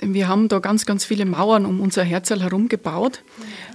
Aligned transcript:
wir 0.00 0.28
haben 0.28 0.48
da 0.48 0.58
ganz, 0.58 0.86
ganz 0.86 1.04
viele 1.04 1.26
Mauern 1.26 1.66
um 1.66 1.80
unser 1.80 2.02
Herzl 2.02 2.40
herum 2.40 2.68
gebaut, 2.68 3.22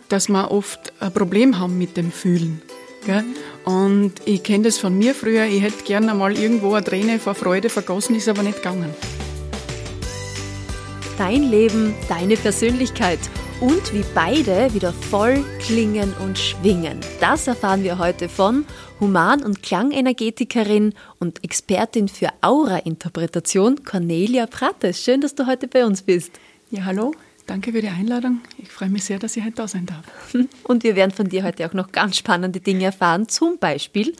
dass 0.09 0.29
wir 0.29 0.51
oft 0.51 0.93
ein 0.99 1.13
Problem 1.13 1.59
haben 1.59 1.77
mit 1.77 1.97
dem 1.97 2.11
Fühlen. 2.11 2.61
Gell? 3.05 3.23
Und 3.63 4.13
ich 4.25 4.43
kenne 4.43 4.65
das 4.65 4.77
von 4.77 4.97
mir 4.97 5.13
früher, 5.13 5.45
ich 5.45 5.61
hätte 5.61 5.83
gerne 5.83 6.13
mal 6.13 6.37
irgendwo 6.37 6.73
eine 6.73 6.83
Träne 6.83 7.19
vor 7.19 7.35
Freude 7.35 7.69
vergossen, 7.69 8.15
ist 8.15 8.27
aber 8.27 8.43
nicht 8.43 8.57
gegangen. 8.57 8.93
Dein 11.17 11.43
Leben, 11.43 11.93
deine 12.09 12.35
Persönlichkeit 12.35 13.19
und 13.61 13.93
wie 13.93 14.03
beide 14.13 14.73
wieder 14.73 14.91
voll 14.91 15.43
klingen 15.59 16.13
und 16.21 16.37
schwingen. 16.37 16.99
Das 17.19 17.47
erfahren 17.47 17.83
wir 17.83 17.97
heute 17.97 18.27
von 18.27 18.65
Human- 18.99 19.43
und 19.43 19.63
Klangenergetikerin 19.63 20.93
und 21.19 21.43
Expertin 21.43 22.07
für 22.07 22.29
Aura-Interpretation 22.41 23.83
Cornelia 23.83 24.45
Prates. 24.47 25.03
Schön, 25.03 25.21
dass 25.21 25.35
du 25.35 25.47
heute 25.47 25.67
bei 25.67 25.85
uns 25.85 26.01
bist. 26.01 26.31
Ja, 26.71 26.85
hallo. 26.85 27.13
Danke 27.47 27.71
für 27.71 27.81
die 27.81 27.89
Einladung. 27.89 28.41
Ich 28.57 28.69
freue 28.69 28.89
mich 28.89 29.03
sehr, 29.03 29.19
dass 29.19 29.37
ich 29.37 29.43
heute 29.43 29.55
da 29.55 29.67
sein 29.67 29.85
darf. 29.85 30.03
Und 30.63 30.83
wir 30.83 30.95
werden 30.95 31.11
von 31.11 31.29
dir 31.29 31.43
heute 31.43 31.67
auch 31.67 31.73
noch 31.73 31.91
ganz 31.91 32.17
spannende 32.17 32.59
Dinge 32.59 32.85
erfahren. 32.85 33.29
Zum 33.29 33.59
Beispiel, 33.59 34.13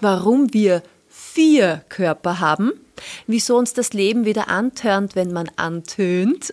warum 0.00 0.54
wir 0.54 0.82
vier 1.32 1.82
Körper 1.88 2.40
haben, 2.40 2.72
wieso 3.26 3.56
uns 3.56 3.74
das 3.74 3.92
Leben 3.92 4.24
wieder 4.24 4.48
antörnt, 4.48 5.14
wenn 5.14 5.32
man 5.32 5.50
antönt. 5.56 6.52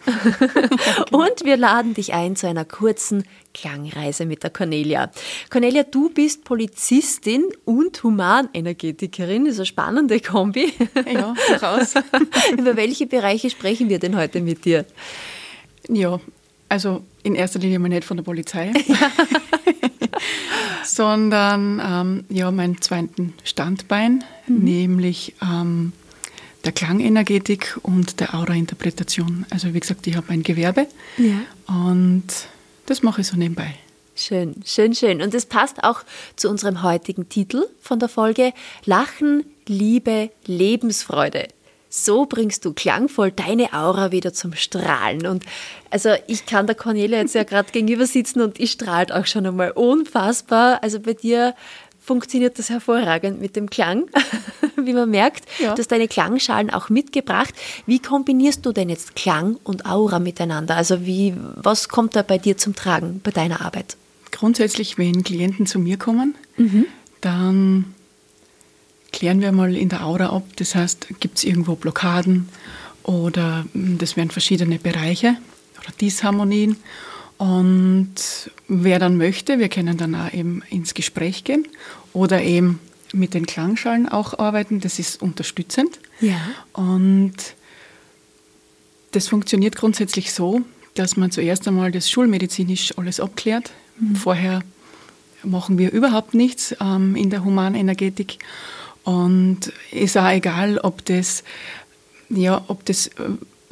Und 1.11 1.43
wir 1.43 1.57
laden 1.57 1.93
dich 1.93 2.13
ein 2.13 2.35
zu 2.35 2.47
einer 2.47 2.65
kurzen 2.65 3.23
Klangreise 3.53 4.25
mit 4.25 4.43
der 4.43 4.49
Cornelia. 4.49 5.11
Cornelia, 5.49 5.83
du 5.83 6.09
bist 6.09 6.43
Polizistin 6.43 7.45
und 7.63 8.03
Humanenergetikerin. 8.03 9.45
Das 9.45 9.53
ist 9.53 9.59
eine 9.59 9.65
spannende 9.65 10.19
Kombi. 10.19 10.73
Ja, 11.11 11.33
durchaus. 11.47 11.93
Über 12.57 12.75
welche 12.75 13.07
Bereiche 13.07 13.49
sprechen 13.49 13.89
wir 13.89 13.99
denn 13.99 14.17
heute 14.17 14.41
mit 14.41 14.65
dir? 14.65 14.85
Ja, 15.87 16.19
also 16.69 17.03
in 17.23 17.35
erster 17.35 17.59
Linie 17.59 17.79
mal 17.79 17.89
nicht 17.89 18.05
von 18.05 18.17
der 18.17 18.23
Polizei, 18.23 18.73
sondern 20.85 21.81
ähm, 21.83 22.25
ja, 22.29 22.51
meinen 22.51 22.81
zweiten 22.81 23.33
Standbein, 23.43 24.23
mhm. 24.47 24.63
nämlich 24.63 25.35
ähm, 25.41 25.93
der 26.63 26.71
Klangenergetik 26.71 27.77
und 27.83 28.19
der 28.19 28.33
Aura-Interpretation. 28.33 29.45
Also 29.49 29.73
wie 29.73 29.79
gesagt, 29.79 30.07
ich 30.07 30.15
habe 30.15 30.29
ein 30.31 30.43
Gewerbe 30.43 30.87
ja. 31.17 31.41
und 31.67 32.25
das 32.85 33.03
mache 33.03 33.21
ich 33.21 33.27
so 33.27 33.37
nebenbei. 33.37 33.75
Schön, 34.15 34.55
schön, 34.65 34.95
schön. 34.95 35.21
Und 35.21 35.33
es 35.33 35.45
passt 35.45 35.83
auch 35.83 36.03
zu 36.37 36.49
unserem 36.49 36.83
heutigen 36.83 37.27
Titel 37.27 37.65
von 37.81 37.99
der 37.99 38.07
Folge 38.07 38.53
Lachen, 38.85 39.43
Liebe, 39.67 40.31
Lebensfreude 40.45 41.49
so 41.89 42.25
bringst 42.25 42.65
du 42.65 42.73
klangvoll 42.73 43.31
deine 43.31 43.73
Aura 43.73 44.11
wieder 44.11 44.33
zum 44.33 44.53
Strahlen. 44.53 45.25
Und 45.25 45.43
also 45.89 46.13
ich 46.27 46.45
kann 46.45 46.67
der 46.67 46.75
Cornelia 46.75 47.19
jetzt 47.19 47.35
ja 47.35 47.43
gerade 47.43 47.69
gegenüber 47.73 48.05
sitzen 48.05 48.41
und 48.41 48.59
ich 48.59 48.71
strahlt 48.71 49.11
auch 49.11 49.25
schon 49.25 49.45
einmal 49.45 49.71
unfassbar. 49.71 50.83
Also 50.83 50.99
bei 50.99 51.13
dir 51.13 51.55
funktioniert 52.05 52.59
das 52.59 52.69
hervorragend 52.69 53.41
mit 53.41 53.55
dem 53.55 53.69
Klang, 53.69 54.05
wie 54.75 54.93
man 54.93 55.09
merkt. 55.09 55.45
Ja. 55.59 55.73
Du 55.73 55.79
hast 55.79 55.91
deine 55.91 56.07
Klangschalen 56.07 56.69
auch 56.69 56.89
mitgebracht. 56.89 57.53
Wie 57.87 57.99
kombinierst 57.99 58.65
du 58.65 58.71
denn 58.71 58.89
jetzt 58.89 59.15
Klang 59.15 59.57
und 59.63 59.85
Aura 59.85 60.19
miteinander? 60.19 60.75
Also 60.75 61.05
wie, 61.05 61.33
was 61.55 61.89
kommt 61.89 62.15
da 62.15 62.21
bei 62.21 62.37
dir 62.37 62.57
zum 62.57 62.75
Tragen 62.75 63.21
bei 63.23 63.31
deiner 63.31 63.61
Arbeit? 63.61 63.97
Grundsätzlich, 64.31 64.97
wenn 64.97 65.23
Klienten 65.23 65.65
zu 65.65 65.79
mir 65.79 65.97
kommen, 65.97 66.35
mhm. 66.57 66.85
dann 67.21 67.95
klären 69.15 69.39
wir 69.39 69.53
mal 69.53 69.75
in 69.75 69.89
der 69.89 70.05
Aura 70.05 70.27
ab. 70.27 70.43
Das 70.57 70.75
heißt, 70.75 71.07
gibt 71.21 71.37
es 71.37 71.43
irgendwo 71.45 71.75
Blockaden 71.75 72.49
oder 73.03 73.65
hm, 73.71 73.97
das 73.97 74.17
wären 74.17 74.29
verschiedene 74.29 74.77
Bereiche 74.77 75.37
oder 75.79 75.91
Disharmonien. 75.99 76.75
Und 77.37 78.15
wer 78.67 78.99
dann 78.99 79.17
möchte, 79.17 79.57
wir 79.57 79.69
können 79.69 79.97
dann 79.97 80.15
auch 80.15 80.33
eben 80.33 80.61
ins 80.69 80.93
Gespräch 80.93 81.43
gehen 81.43 81.67
oder 82.13 82.43
eben 82.43 82.79
mit 83.13 83.33
den 83.33 83.45
Klangschalen 83.45 84.07
auch 84.09 84.37
arbeiten. 84.37 84.81
Das 84.81 84.99
ist 84.99 85.21
unterstützend. 85.21 85.99
Ja. 86.19 86.39
Und 86.73 87.35
das 89.11 89.29
funktioniert 89.29 89.77
grundsätzlich 89.77 90.33
so, 90.33 90.61
dass 90.93 91.15
man 91.15 91.31
zuerst 91.31 91.67
einmal 91.67 91.91
das 91.91 92.09
schulmedizinisch 92.09 92.97
alles 92.97 93.21
abklärt. 93.21 93.71
Mhm. 93.97 94.15
Vorher 94.17 94.61
machen 95.43 95.77
wir 95.77 95.91
überhaupt 95.91 96.33
nichts 96.33 96.75
ähm, 96.81 97.15
in 97.15 97.29
der 97.29 97.45
Humanenergetik. 97.45 98.39
Und 99.05 99.71
ist 99.91 100.17
auch 100.17 100.29
egal, 100.29 100.79
ob 100.79 101.05
das, 101.05 101.43
ja, 102.29 102.63
ob 102.67 102.83
das 102.85 103.07
äh, 103.07 103.11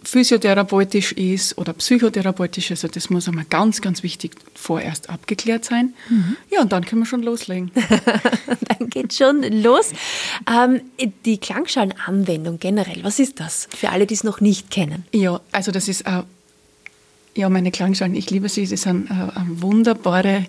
physiotherapeutisch 0.03 1.13
ist 1.13 1.57
oder 1.57 1.73
psychotherapeutisch. 1.73 2.71
Also 2.71 2.87
das 2.87 3.09
muss 3.09 3.27
einmal 3.27 3.45
ganz, 3.49 3.81
ganz 3.81 4.03
wichtig 4.03 4.35
vorerst 4.53 5.09
abgeklärt 5.09 5.65
sein. 5.65 5.93
Mhm. 6.09 6.37
Ja, 6.51 6.61
und 6.61 6.71
dann 6.71 6.85
können 6.85 7.01
wir 7.01 7.05
schon 7.05 7.23
loslegen. 7.23 7.71
dann 8.77 8.89
geht 8.89 9.13
schon 9.13 9.41
los. 9.41 9.91
Ähm, 10.47 10.81
die 11.25 11.37
Klangschalenanwendung 11.37 12.59
generell, 12.59 13.03
was 13.03 13.19
ist 13.19 13.39
das 13.39 13.67
für 13.75 13.89
alle, 13.89 14.05
die 14.05 14.13
es 14.13 14.23
noch 14.23 14.41
nicht 14.41 14.69
kennen? 14.69 15.05
Ja, 15.11 15.41
also 15.51 15.71
das 15.71 15.87
ist 15.87 16.01
äh, 16.01 16.23
ja 17.35 17.49
meine 17.49 17.71
Klangschalen. 17.71 18.15
Ich 18.15 18.29
liebe 18.29 18.49
sie. 18.49 18.65
Sie 18.65 18.77
sind 18.77 19.09
äh, 19.09 19.13
eine 19.13 19.61
wunderbare 19.61 20.45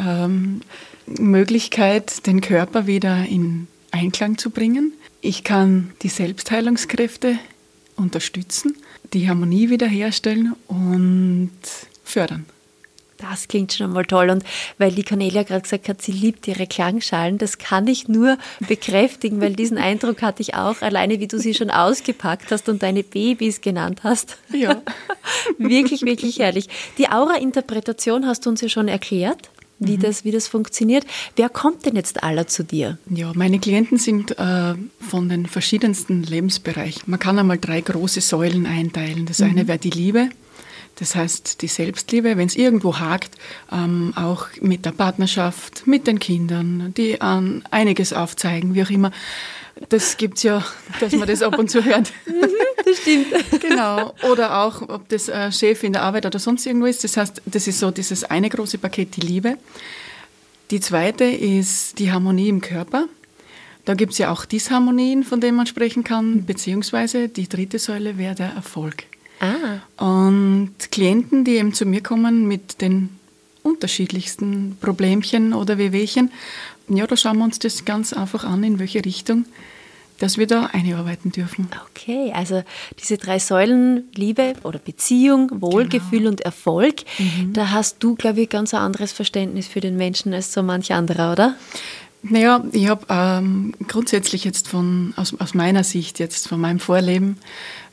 ähm, 0.00 0.62
Möglichkeit, 1.06 2.26
den 2.26 2.40
Körper 2.40 2.86
wieder 2.86 3.26
in 3.26 3.68
Einklang 3.96 4.36
zu 4.36 4.50
bringen. 4.50 4.92
Ich 5.22 5.42
kann 5.42 5.92
die 6.02 6.08
Selbstheilungskräfte 6.08 7.38
unterstützen, 7.96 8.76
die 9.14 9.28
Harmonie 9.28 9.70
wiederherstellen 9.70 10.54
und 10.68 11.50
fördern. 12.04 12.44
Das 13.16 13.48
klingt 13.48 13.72
schon 13.72 13.94
mal 13.94 14.04
toll. 14.04 14.28
Und 14.28 14.44
weil 14.76 14.92
die 14.92 15.02
Cornelia 15.02 15.42
gerade 15.42 15.62
gesagt 15.62 15.88
hat, 15.88 16.02
sie 16.02 16.12
liebt 16.12 16.46
ihre 16.46 16.66
Klangschalen, 16.66 17.38
das 17.38 17.56
kann 17.56 17.86
ich 17.86 18.08
nur 18.08 18.36
bekräftigen, 18.68 19.40
weil 19.40 19.54
diesen 19.54 19.78
Eindruck 19.78 20.20
hatte 20.20 20.42
ich 20.42 20.54
auch, 20.54 20.82
alleine 20.82 21.18
wie 21.18 21.26
du 21.26 21.38
sie 21.38 21.54
schon 21.54 21.70
ausgepackt 21.70 22.50
hast 22.50 22.68
und 22.68 22.82
deine 22.82 23.02
Babys 23.02 23.62
genannt 23.62 24.00
hast. 24.02 24.36
Ja. 24.52 24.82
wirklich, 25.58 26.02
wirklich 26.02 26.38
herrlich. 26.38 26.68
Die 26.98 27.08
Aura-Interpretation 27.08 28.26
hast 28.26 28.44
du 28.44 28.50
uns 28.50 28.60
ja 28.60 28.68
schon 28.68 28.88
erklärt 28.88 29.48
wie, 29.78 29.96
mhm. 29.96 30.00
das, 30.00 30.24
wie 30.24 30.30
das 30.30 30.48
funktioniert. 30.48 31.06
Wer 31.36 31.48
kommt 31.48 31.86
denn 31.86 31.96
jetzt 31.96 32.22
aller 32.22 32.46
zu 32.46 32.64
dir? 32.64 32.98
Ja, 33.10 33.32
meine 33.34 33.58
Klienten 33.58 33.98
sind 33.98 34.38
äh, 34.38 34.74
von 35.00 35.28
den 35.28 35.46
verschiedensten 35.46 36.22
Lebensbereichen. 36.22 37.02
Man 37.06 37.18
kann 37.18 37.38
einmal 37.38 37.58
drei 37.58 37.80
große 37.80 38.20
Säulen 38.20 38.66
einteilen. 38.66 39.26
Das 39.26 39.40
mhm. 39.40 39.50
eine 39.50 39.68
wäre 39.68 39.78
die 39.78 39.90
Liebe. 39.90 40.30
Das 40.98 41.14
heißt, 41.14 41.60
die 41.60 41.66
Selbstliebe, 41.66 42.36
wenn 42.38 42.46
es 42.46 42.56
irgendwo 42.56 42.98
hakt, 42.98 43.36
ähm, 43.70 44.14
auch 44.16 44.46
mit 44.62 44.86
der 44.86 44.92
Partnerschaft, 44.92 45.86
mit 45.86 46.06
den 46.06 46.18
Kindern, 46.18 46.94
die 46.96 47.18
ähm, 47.20 47.62
einiges 47.70 48.14
aufzeigen, 48.14 48.74
wie 48.74 48.82
auch 48.82 48.90
immer. 48.90 49.12
Das 49.90 50.16
gibt 50.16 50.38
es 50.38 50.42
ja, 50.42 50.64
dass 51.00 51.12
man 51.12 51.28
das 51.28 51.42
ab 51.42 51.58
und 51.58 51.70
zu 51.70 51.84
hört. 51.84 52.12
Mhm, 52.26 52.50
das 52.84 52.98
stimmt. 52.98 53.60
Genau. 53.60 54.14
Oder 54.30 54.62
auch, 54.62 54.88
ob 54.88 55.08
das 55.08 55.28
äh, 55.28 55.52
Chef 55.52 55.82
in 55.84 55.92
der 55.92 56.02
Arbeit 56.02 56.26
oder 56.26 56.38
sonst 56.38 56.66
irgendwo 56.66 56.86
ist. 56.86 57.04
Das 57.04 57.16
heißt, 57.16 57.42
das 57.46 57.66
ist 57.66 57.78
so 57.78 57.90
dieses 57.90 58.24
eine 58.24 58.48
große 58.48 58.78
Paket, 58.78 59.16
die 59.16 59.20
Liebe. 59.20 59.58
Die 60.70 60.80
zweite 60.80 61.24
ist 61.24 61.98
die 61.98 62.10
Harmonie 62.10 62.48
im 62.48 62.60
Körper. 62.60 63.06
Da 63.84 63.94
gibt 63.94 64.12
es 64.12 64.18
ja 64.18 64.32
auch 64.32 64.44
Disharmonien, 64.44 65.24
von 65.24 65.40
denen 65.40 65.56
man 65.56 65.66
sprechen 65.66 66.04
kann, 66.04 66.44
beziehungsweise 66.44 67.28
die 67.28 67.48
dritte 67.48 67.78
Säule 67.78 68.18
wäre 68.18 68.34
der 68.34 68.50
Erfolg. 68.50 69.04
Ah. 69.40 69.80
Und 70.04 70.74
Klienten, 70.90 71.44
die 71.44 71.56
eben 71.56 71.74
zu 71.74 71.86
mir 71.86 72.02
kommen 72.02 72.46
mit 72.46 72.80
den 72.80 73.10
unterschiedlichsten 73.62 74.76
Problemchen 74.80 75.52
oder 75.52 75.78
Wehwehchen, 75.78 76.30
ja, 76.88 77.06
da 77.06 77.16
schauen 77.16 77.38
wir 77.38 77.44
uns 77.44 77.58
das 77.58 77.84
ganz 77.84 78.12
einfach 78.12 78.44
an, 78.44 78.62
in 78.62 78.78
welche 78.78 79.04
Richtung 79.04 79.44
dass 80.18 80.38
wir 80.38 80.46
da 80.46 80.66
einarbeiten 80.72 81.30
dürfen. 81.30 81.68
Okay, 81.90 82.32
also 82.34 82.62
diese 83.00 83.18
drei 83.18 83.38
Säulen, 83.38 84.04
Liebe 84.14 84.54
oder 84.62 84.78
Beziehung, 84.78 85.50
Wohlgefühl 85.60 86.20
genau. 86.20 86.30
und 86.30 86.40
Erfolg, 86.40 87.02
mhm. 87.18 87.52
da 87.52 87.70
hast 87.70 88.02
du, 88.02 88.14
glaube 88.14 88.42
ich, 88.42 88.48
ganz 88.48 88.72
ein 88.72 88.80
anderes 88.80 89.12
Verständnis 89.12 89.66
für 89.66 89.80
den 89.80 89.96
Menschen 89.96 90.32
als 90.32 90.52
so 90.52 90.62
manch 90.62 90.92
anderer, 90.92 91.32
oder? 91.32 91.54
Naja, 92.22 92.64
ich 92.72 92.88
habe 92.88 93.06
ähm, 93.08 93.74
grundsätzlich 93.86 94.44
jetzt 94.44 94.68
von, 94.68 95.12
aus, 95.16 95.34
aus 95.38 95.54
meiner 95.54 95.84
Sicht, 95.84 96.18
jetzt 96.18 96.48
von 96.48 96.60
meinem 96.60 96.80
Vorleben, 96.80 97.36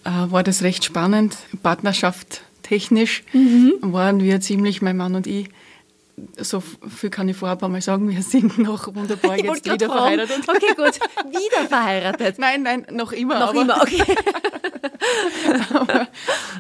war 0.04 0.44
das 0.44 0.64
recht 0.64 0.84
spannend. 0.84 1.38
Partnerschaft 1.62 2.42
technisch 2.64 3.24
mhm. 3.34 3.74
waren 3.82 4.22
wir 4.22 4.42
ziemlich, 4.42 4.82
mein 4.82 4.98
Mann 4.98 5.16
und 5.16 5.28
ich, 5.28 5.50
so 6.38 6.62
viel 6.62 7.10
kann 7.10 7.28
ich 7.28 7.36
vorab 7.36 7.64
einmal 7.64 7.82
sagen, 7.82 8.10
wir 8.10 8.22
sind 8.22 8.58
noch 8.58 8.94
wunderbar 8.94 9.36
ich 9.38 9.44
jetzt 9.44 9.66
wieder 9.66 9.90
verheiratet. 9.90 10.42
Okay, 10.48 10.74
gut. 10.76 11.00
Wieder 11.32 11.68
verheiratet? 11.68 12.36
nein, 12.40 12.64
nein, 12.64 12.86
noch 12.92 13.12
immer. 13.12 13.40
Noch 13.40 13.50
aber, 13.50 13.62
immer, 13.62 13.82
okay. 13.82 14.04
aber, 15.74 16.08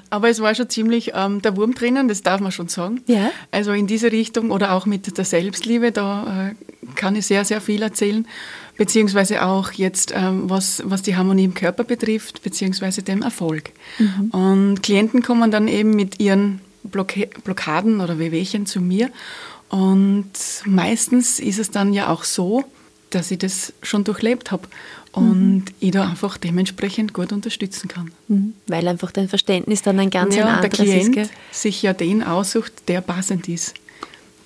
aber, 0.09 0.29
es 0.29 0.41
war 0.41 0.53
schon 0.55 0.69
ziemlich 0.69 1.11
ähm, 1.13 1.41
der 1.41 1.55
Wurm 1.55 1.73
drinnen, 1.73 2.07
das 2.07 2.21
darf 2.21 2.41
man 2.41 2.51
schon 2.51 2.67
sagen. 2.67 3.01
Ja. 3.07 3.31
Also 3.51 3.71
in 3.71 3.87
diese 3.87 4.11
Richtung 4.11 4.51
oder 4.51 4.73
auch 4.73 4.85
mit 4.85 5.17
der 5.17 5.25
Selbstliebe, 5.25 5.91
da 5.91 6.49
äh, 6.49 6.55
kann 6.95 7.15
ich 7.15 7.27
sehr, 7.27 7.45
sehr 7.45 7.61
viel 7.61 7.81
erzählen. 7.81 8.27
Beziehungsweise 8.77 9.43
auch 9.43 9.71
jetzt, 9.71 10.13
ähm, 10.15 10.49
was, 10.49 10.81
was 10.85 11.01
die 11.01 11.15
Harmonie 11.15 11.45
im 11.45 11.53
Körper 11.53 11.83
betrifft, 11.83 12.41
beziehungsweise 12.41 13.03
dem 13.03 13.21
Erfolg. 13.21 13.71
Mhm. 13.99 14.29
Und 14.31 14.83
Klienten 14.83 15.21
kommen 15.21 15.51
dann 15.51 15.67
eben 15.67 15.91
mit 15.91 16.19
ihren 16.19 16.61
Blocke 16.83 17.29
Blockaden 17.43 18.01
oder 18.01 18.19
Wehwehchen 18.19 18.65
zu 18.65 18.81
mir. 18.81 19.09
Und 19.69 20.31
meistens 20.65 21.39
ist 21.39 21.59
es 21.59 21.71
dann 21.71 21.93
ja 21.93 22.09
auch 22.09 22.23
so, 22.23 22.63
dass 23.09 23.31
ich 23.31 23.39
das 23.39 23.73
schon 23.81 24.03
durchlebt 24.03 24.51
habe 24.51 24.67
und 25.11 25.55
mhm. 25.55 25.65
ich 25.79 25.91
da 25.91 26.07
einfach 26.07 26.37
dementsprechend 26.37 27.13
gut 27.13 27.31
unterstützen 27.31 27.87
kann. 27.87 28.11
Mhm. 28.27 28.53
Weil 28.67 28.87
einfach 28.87 29.11
dein 29.11 29.29
Verständnis 29.29 29.83
dann 29.83 29.99
ein 29.99 30.09
ganz 30.09 30.35
ja, 30.35 30.45
ein 30.45 30.55
anderes 30.55 30.77
der 30.77 30.85
Klient 30.85 31.15
ist. 31.15 31.31
sich 31.51 31.81
ja 31.83 31.93
den 31.93 32.23
aussucht, 32.23 32.73
der 32.87 33.01
passend 33.01 33.47
ist, 33.47 33.75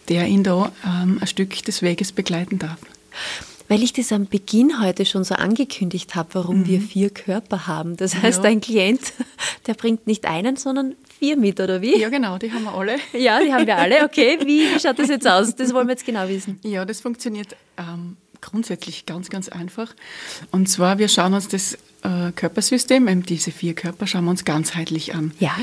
der 0.10 0.28
ihn 0.28 0.44
da 0.44 0.72
ähm, 0.86 1.18
ein 1.22 1.28
Stück 1.28 1.64
des 1.64 1.82
Weges 1.82 2.12
begleiten 2.12 2.60
darf. 2.60 2.80
Weil 3.68 3.84
ich 3.84 3.94
das 3.94 4.12
am 4.12 4.28
Beginn 4.28 4.82
heute 4.82 5.06
schon 5.06 5.24
so 5.24 5.36
angekündigt 5.36 6.16
habe, 6.16 6.30
warum 6.34 6.62
mhm. 6.62 6.68
wir 6.68 6.82
vier 6.82 7.10
Körper 7.10 7.68
haben. 7.68 7.98
Das 7.98 8.16
heißt, 8.16 8.44
ja. 8.44 8.50
ein 8.50 8.62
Klient, 8.62 9.14
der 9.68 9.74
bringt 9.74 10.08
nicht 10.08 10.26
einen, 10.26 10.56
sondern 10.56 10.96
vier 11.20 11.38
mit, 11.38 11.60
oder 11.60 11.82
wie? 11.82 11.98
Ja, 12.00 12.10
genau, 12.10 12.38
die 12.38 12.52
haben 12.52 12.64
wir 12.64 12.74
alle. 12.74 12.96
Ja, 13.14 13.40
die 13.40 13.54
haben 13.54 13.66
wir 13.66 13.78
alle. 13.78 14.04
Okay, 14.04 14.38
wie, 14.42 14.74
wie 14.74 14.80
schaut 14.80 15.00
das 15.00 15.10
jetzt 15.10 15.28
aus? 15.28 15.56
Das 15.56 15.74
wollen 15.74 15.88
wir 15.88 15.94
jetzt 15.94 16.06
genau 16.06 16.28
wissen. 16.28 16.60
Ja, 16.64 16.86
das 16.86 17.02
funktioniert 17.02 17.56
ähm, 17.78 18.18
grundsätzlich 18.42 19.06
ganz, 19.06 19.30
ganz 19.30 19.50
einfach. 19.50 19.94
Und 20.52 20.70
zwar, 20.70 20.98
wir 20.98 21.08
schauen 21.08 21.34
uns 21.34 21.48
das 21.48 21.74
äh, 22.04 22.32
Körpersystem, 22.36 23.08
eben 23.08 23.24
diese 23.24 23.52
vier 23.52 23.74
Körper, 23.74 24.08
schauen 24.08 24.26
wir 24.26 24.32
uns 24.32 24.46
ganzheitlich 24.46 25.16
an. 25.16 25.34
Ja. 25.40 25.56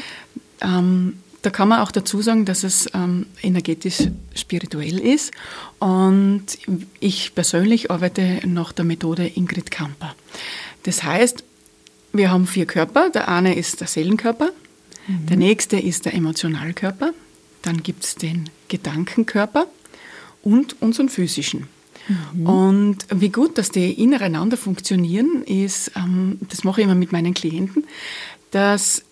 Ähm, 0.61 1.19
da 1.45 1.51
kann 1.51 1.69
man 1.69 1.81
auch 1.81 1.93
dazu 1.93 2.23
sagen, 2.23 2.47
dass 2.47 2.65
es 2.65 2.89
ähm, 2.95 3.27
energetisch 3.43 4.09
spirituell 4.35 4.99
ist. 4.99 5.31
Und 5.79 6.47
ich 7.01 7.35
persönlich 7.35 7.91
arbeite 7.91 8.41
nach 8.47 8.73
der 8.73 8.87
Methode 8.87 9.27
Ingrid 9.27 9.71
Kamper. 9.71 10.15
Das 10.85 11.03
heißt, 11.03 11.45
wir 12.15 12.31
haben 12.31 12.47
vier 12.47 12.65
Körper. 12.65 13.11
Der 13.11 13.29
eine 13.29 13.55
ist 13.57 13.83
der 13.83 13.89
Seelenkörper, 13.89 14.53
mhm. 15.07 15.27
der 15.27 15.37
nächste 15.37 15.79
ist 15.79 16.07
der 16.07 16.15
Emotionalkörper, 16.15 17.13
dann 17.61 17.83
gibt 17.83 18.05
es 18.05 18.15
den 18.15 18.49
Gedankenkörper 18.69 19.67
und 20.43 20.81
unseren 20.81 21.11
physischen. 21.11 21.67
Mhm. 22.33 22.47
Und 22.47 23.07
wie 23.11 23.29
gut, 23.29 23.59
dass 23.59 23.71
die 23.71 23.93
ineinander 23.93 24.57
funktionieren, 24.57 25.43
ist, 25.43 25.93
ähm, 25.95 26.39
das 26.49 26.65
mache 26.65 26.81
ich 26.81 26.87
immer 26.87 26.95
mit 26.95 27.13
meinen 27.13 27.35
Klienten, 27.35 27.85
dass 28.51 29.05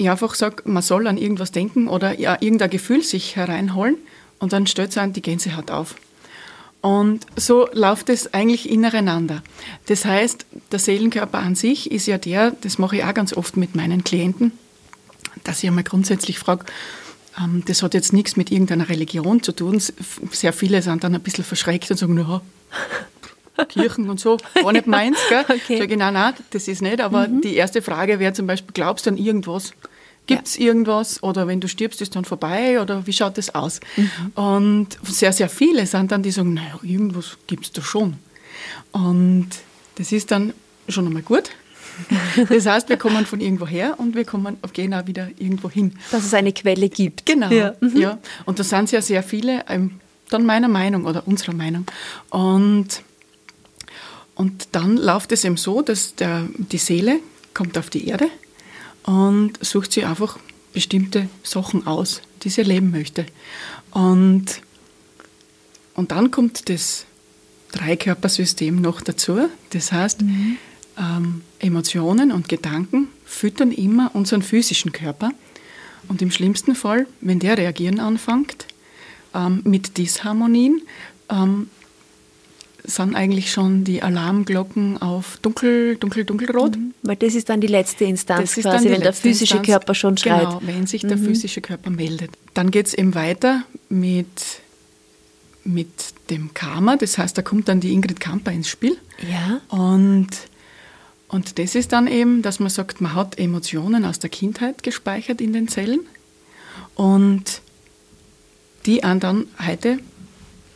ich 0.00 0.10
einfach 0.10 0.34
sage, 0.34 0.62
man 0.64 0.82
soll 0.82 1.06
an 1.06 1.18
irgendwas 1.18 1.52
denken 1.52 1.88
oder 1.88 2.18
ja, 2.18 2.36
irgendein 2.40 2.70
Gefühl 2.70 3.02
sich 3.02 3.36
hereinholen 3.36 3.96
und 4.38 4.52
dann 4.52 4.66
stellt 4.66 4.96
es 4.96 5.12
die 5.12 5.22
Gänsehaut 5.22 5.70
auf. 5.70 5.94
Und 6.80 7.26
so 7.36 7.68
läuft 7.72 8.08
es 8.08 8.32
eigentlich 8.32 8.70
ineinander. 8.70 9.42
Das 9.86 10.06
heißt, 10.06 10.46
der 10.72 10.78
Seelenkörper 10.78 11.38
an 11.38 11.54
sich 11.54 11.90
ist 11.90 12.06
ja 12.06 12.16
der, 12.16 12.52
das 12.52 12.78
mache 12.78 12.96
ich 12.96 13.04
auch 13.04 13.12
ganz 13.12 13.34
oft 13.34 13.58
mit 13.58 13.74
meinen 13.74 14.02
Klienten, 14.02 14.52
dass 15.44 15.62
ich 15.62 15.68
einmal 15.68 15.84
grundsätzlich 15.84 16.38
frage, 16.38 16.64
ähm, 17.38 17.62
das 17.66 17.82
hat 17.82 17.92
jetzt 17.92 18.14
nichts 18.14 18.36
mit 18.36 18.50
irgendeiner 18.50 18.88
Religion 18.88 19.42
zu 19.42 19.52
tun. 19.52 19.82
Sehr 20.32 20.54
viele 20.54 20.80
sind 20.80 21.04
dann 21.04 21.14
ein 21.14 21.20
bisschen 21.20 21.44
verschreckt 21.44 21.90
und 21.90 21.98
sagen, 21.98 22.14
na, 22.14 22.40
Kirchen 23.68 24.08
und 24.08 24.18
so, 24.18 24.38
gar 24.54 24.72
nicht 24.72 24.86
meins. 24.86 25.18
Gell? 25.28 25.44
Okay. 25.46 25.78
Sag 25.78 25.90
ich, 25.90 25.98
nein, 25.98 26.14
nein, 26.14 26.32
das 26.48 26.66
ist 26.66 26.80
nicht. 26.80 27.02
Aber 27.02 27.28
mhm. 27.28 27.42
die 27.42 27.56
erste 27.56 27.82
Frage 27.82 28.18
wäre 28.18 28.32
zum 28.32 28.46
Beispiel, 28.46 28.72
glaubst 28.72 29.04
du 29.04 29.10
an 29.10 29.18
irgendwas? 29.18 29.74
Gibt 30.26 30.46
es 30.46 30.56
ja. 30.56 30.66
irgendwas? 30.66 31.22
Oder 31.22 31.46
wenn 31.46 31.60
du 31.60 31.68
stirbst, 31.68 32.00
ist 32.00 32.14
dann 32.14 32.24
vorbei? 32.24 32.80
Oder 32.80 33.06
wie 33.06 33.12
schaut 33.12 33.36
das 33.38 33.54
aus? 33.54 33.80
Mhm. 33.96 34.32
Und 34.34 34.88
sehr, 35.04 35.32
sehr 35.32 35.48
viele 35.48 35.86
sind 35.86 36.12
dann, 36.12 36.22
die 36.22 36.30
sagen, 36.30 36.54
naja, 36.54 36.78
irgendwas 36.82 37.36
gibt 37.46 37.64
es 37.64 37.72
da 37.72 37.82
schon. 37.82 38.16
Und 38.92 39.48
das 39.96 40.12
ist 40.12 40.30
dann 40.30 40.52
schon 40.88 41.06
einmal 41.06 41.22
gut. 41.22 41.50
Das 42.48 42.64
heißt, 42.64 42.88
wir 42.88 42.96
kommen 42.96 43.26
von 43.26 43.40
irgendwo 43.40 43.66
her 43.66 43.96
und 43.98 44.14
wir 44.14 44.24
kommen, 44.24 44.56
gehen 44.72 44.94
auch 44.94 45.06
wieder 45.06 45.28
irgendwo 45.36 45.68
hin. 45.68 45.98
Dass 46.10 46.24
es 46.24 46.32
eine 46.32 46.52
Quelle 46.52 46.88
gibt. 46.88 47.26
Genau, 47.26 47.50
ja. 47.50 47.74
Mhm. 47.80 47.96
ja. 47.96 48.18
Und 48.46 48.58
da 48.58 48.64
sind 48.64 48.90
ja 48.90 49.02
sehr 49.02 49.22
viele, 49.22 49.64
ähm, 49.68 50.00
dann 50.30 50.46
meiner 50.46 50.68
Meinung 50.68 51.04
oder 51.04 51.26
unserer 51.26 51.52
Meinung. 51.52 51.84
Und 52.30 53.02
und 54.40 54.68
dann 54.72 54.96
läuft 54.96 55.32
es 55.32 55.44
eben 55.44 55.58
so, 55.58 55.82
dass 55.82 56.14
der, 56.14 56.46
die 56.56 56.78
Seele 56.78 57.20
kommt 57.52 57.76
auf 57.76 57.90
die 57.90 58.08
Erde 58.08 58.30
und 59.04 59.52
sucht 59.64 59.92
sich 59.92 60.06
einfach 60.06 60.38
bestimmte 60.72 61.28
Sachen 61.42 61.86
aus, 61.86 62.22
die 62.42 62.50
sie 62.50 62.62
erleben 62.62 62.90
möchte. 62.90 63.26
Und, 63.90 64.46
und 65.94 66.10
dann 66.10 66.30
kommt 66.30 66.68
das 66.68 67.06
Dreikörpersystem 67.72 68.80
noch 68.80 69.00
dazu. 69.00 69.48
Das 69.70 69.92
heißt, 69.92 70.22
mhm. 70.22 70.56
ähm, 70.98 71.42
Emotionen 71.58 72.32
und 72.32 72.48
Gedanken 72.48 73.08
füttern 73.24 73.72
immer 73.72 74.10
unseren 74.14 74.42
physischen 74.42 74.92
Körper. 74.92 75.30
Und 76.08 76.22
im 76.22 76.30
schlimmsten 76.30 76.74
Fall, 76.74 77.06
wenn 77.20 77.38
der 77.38 77.58
reagieren 77.58 78.00
anfängt, 78.00 78.66
ähm, 79.34 79.60
mit 79.64 79.96
Disharmonien, 79.96 80.82
ähm, 81.28 81.68
sind 82.84 83.14
eigentlich 83.14 83.52
schon 83.52 83.84
die 83.84 84.02
Alarmglocken 84.02 85.00
auf 85.00 85.38
dunkel, 85.42 85.96
dunkel, 85.96 86.24
dunkelrot. 86.24 86.76
Mhm. 86.76 86.94
Weil 87.02 87.16
das 87.16 87.34
ist 87.34 87.48
dann 87.48 87.60
die 87.60 87.66
letzte 87.66 88.04
Instanz 88.04 88.54
quasi, 88.54 88.90
wenn 88.90 89.00
der 89.00 89.12
physische 89.12 89.56
Instanz, 89.56 89.66
Körper 89.66 89.94
schon 89.94 90.16
schreit. 90.16 90.40
Genau, 90.40 90.60
wenn 90.64 90.86
sich 90.86 91.02
der 91.02 91.16
mhm. 91.16 91.24
physische 91.24 91.60
Körper 91.60 91.90
meldet. 91.90 92.30
Dann 92.54 92.70
geht 92.70 92.86
es 92.86 92.94
eben 92.94 93.14
weiter 93.14 93.62
mit, 93.88 94.26
mit 95.64 95.88
dem 96.30 96.54
Karma, 96.54 96.96
das 96.96 97.18
heißt, 97.18 97.36
da 97.36 97.42
kommt 97.42 97.68
dann 97.68 97.80
die 97.80 97.92
Ingrid 97.92 98.20
Kamper 98.20 98.52
ins 98.52 98.68
Spiel. 98.68 98.96
Ja. 99.28 99.60
Und, 99.68 100.28
und 101.28 101.58
das 101.58 101.74
ist 101.74 101.92
dann 101.92 102.06
eben, 102.06 102.42
dass 102.42 102.60
man 102.60 102.70
sagt, 102.70 103.00
man 103.00 103.14
hat 103.14 103.38
Emotionen 103.38 104.04
aus 104.04 104.18
der 104.18 104.30
Kindheit 104.30 104.82
gespeichert 104.82 105.40
in 105.40 105.52
den 105.52 105.68
Zellen 105.68 106.00
und 106.94 107.62
die 108.86 109.04
einen 109.04 109.20
dann 109.20 109.46
heute 109.64 109.98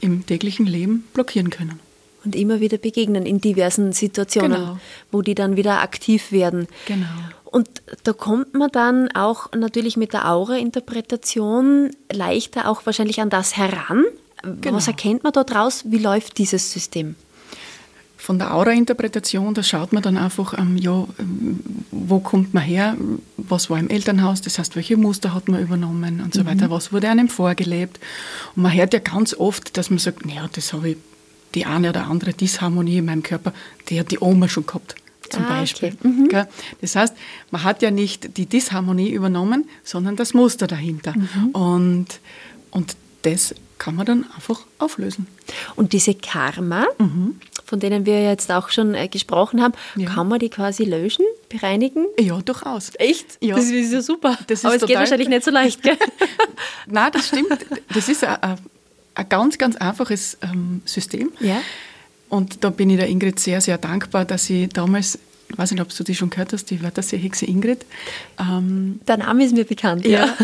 im 0.00 0.26
täglichen 0.26 0.66
Leben 0.66 1.04
blockieren 1.14 1.50
können 1.50 1.80
und 2.24 2.34
immer 2.34 2.60
wieder 2.60 2.78
begegnen 2.78 3.26
in 3.26 3.40
diversen 3.40 3.92
Situationen, 3.92 4.60
genau. 4.60 4.78
wo 5.12 5.22
die 5.22 5.34
dann 5.34 5.56
wieder 5.56 5.82
aktiv 5.82 6.32
werden. 6.32 6.66
Genau. 6.86 7.06
Und 7.44 7.68
da 8.02 8.12
kommt 8.12 8.54
man 8.54 8.68
dann 8.72 9.10
auch 9.14 9.52
natürlich 9.52 9.96
mit 9.96 10.12
der 10.12 10.28
Aura-Interpretation 10.28 11.90
leichter 12.10 12.68
auch 12.68 12.84
wahrscheinlich 12.84 13.20
an 13.20 13.30
das 13.30 13.56
heran. 13.56 14.04
Genau. 14.42 14.76
Was 14.76 14.88
erkennt 14.88 15.22
man 15.22 15.32
da 15.32 15.44
draus? 15.44 15.84
Wie 15.86 15.98
läuft 15.98 16.38
dieses 16.38 16.72
System? 16.72 17.14
Von 18.16 18.38
der 18.38 18.54
Aura-Interpretation, 18.54 19.54
da 19.54 19.62
schaut 19.62 19.92
man 19.92 20.02
dann 20.02 20.16
einfach, 20.16 20.58
ähm, 20.58 20.78
ja, 20.78 21.06
wo 21.90 22.20
kommt 22.20 22.54
man 22.54 22.62
her, 22.62 22.96
was 23.36 23.68
war 23.68 23.78
im 23.78 23.90
Elternhaus, 23.90 24.40
das 24.40 24.58
heißt, 24.58 24.76
welche 24.76 24.96
Muster 24.96 25.34
hat 25.34 25.46
man 25.46 25.62
übernommen 25.62 26.22
und 26.22 26.32
so 26.32 26.40
mhm. 26.40 26.46
weiter, 26.46 26.70
was 26.70 26.92
wurde 26.92 27.08
einem 27.08 27.28
vorgelebt. 27.28 28.00
Und 28.56 28.62
man 28.62 28.72
hört 28.72 28.94
ja 28.94 28.98
ganz 28.98 29.34
oft, 29.34 29.76
dass 29.76 29.90
man 29.90 29.98
sagt, 29.98 30.24
naja, 30.26 30.48
das 30.52 30.72
habe 30.72 30.90
ich 30.90 30.96
die 31.54 31.66
eine 31.66 31.90
oder 31.90 32.06
andere 32.06 32.32
Disharmonie 32.32 32.98
in 32.98 33.06
meinem 33.06 33.22
Körper, 33.22 33.52
die 33.88 33.98
hat 33.98 34.10
die 34.10 34.18
Oma 34.20 34.48
schon 34.48 34.66
gehabt, 34.66 34.94
zum 35.30 35.44
ah, 35.44 35.60
Beispiel. 35.60 35.96
Okay. 35.98 36.08
Mhm. 36.08 36.46
Das 36.80 36.96
heißt, 36.96 37.14
man 37.50 37.62
hat 37.64 37.82
ja 37.82 37.90
nicht 37.90 38.36
die 38.36 38.46
Disharmonie 38.46 39.10
übernommen, 39.10 39.68
sondern 39.82 40.16
das 40.16 40.34
Muster 40.34 40.66
dahinter. 40.66 41.14
Mhm. 41.16 41.48
Und, 41.50 42.06
und 42.70 42.96
das 43.22 43.54
kann 43.78 43.96
man 43.96 44.06
dann 44.06 44.26
einfach 44.34 44.60
auflösen. 44.78 45.26
Und 45.76 45.92
diese 45.92 46.14
Karma, 46.14 46.86
mhm. 46.98 47.40
von 47.64 47.80
denen 47.80 48.06
wir 48.06 48.22
jetzt 48.22 48.50
auch 48.50 48.70
schon 48.70 48.94
äh, 48.94 49.08
gesprochen 49.08 49.60
haben, 49.60 49.74
ja. 49.96 50.08
kann 50.08 50.28
man 50.28 50.38
die 50.38 50.48
quasi 50.48 50.84
löschen, 50.84 51.24
bereinigen? 51.48 52.06
Ja, 52.18 52.40
durchaus. 52.40 52.92
Echt? 52.98 53.38
Ja. 53.40 53.56
Das 53.56 53.66
ist 53.66 53.92
ja 53.92 54.00
super. 54.00 54.38
Ist 54.48 54.64
Aber 54.64 54.76
es 54.76 54.86
geht 54.86 54.96
wahrscheinlich 54.96 55.28
nicht 55.28 55.44
so 55.44 55.50
leicht, 55.50 55.82
gell? 55.82 55.98
Nein, 56.86 57.10
das 57.12 57.28
stimmt. 57.28 57.66
Das 57.92 58.08
ist 58.08 58.24
ein, 58.24 58.42
ein 58.42 58.56
ganz, 59.22 59.58
ganz 59.58 59.76
einfaches 59.76 60.38
ähm, 60.42 60.82
System. 60.84 61.30
Ja. 61.40 61.60
Und 62.28 62.64
da 62.64 62.70
bin 62.70 62.90
ich 62.90 62.96
der 62.96 63.08
Ingrid 63.08 63.38
sehr, 63.38 63.60
sehr 63.60 63.78
dankbar, 63.78 64.24
dass 64.24 64.46
sie 64.46 64.68
damals, 64.68 65.18
ich 65.48 65.56
weiß 65.56 65.70
nicht, 65.70 65.80
ob 65.80 65.94
du 65.94 66.02
die 66.02 66.14
schon 66.14 66.30
gehört 66.30 66.52
hast, 66.52 66.70
die 66.70 66.82
Wörterseehexe 66.82 67.46
Ingrid. 67.46 67.86
Ähm, 68.40 69.00
der 69.06 69.18
Name 69.18 69.44
ist 69.44 69.54
mir 69.54 69.64
bekannt, 69.64 70.04
ja. 70.06 70.34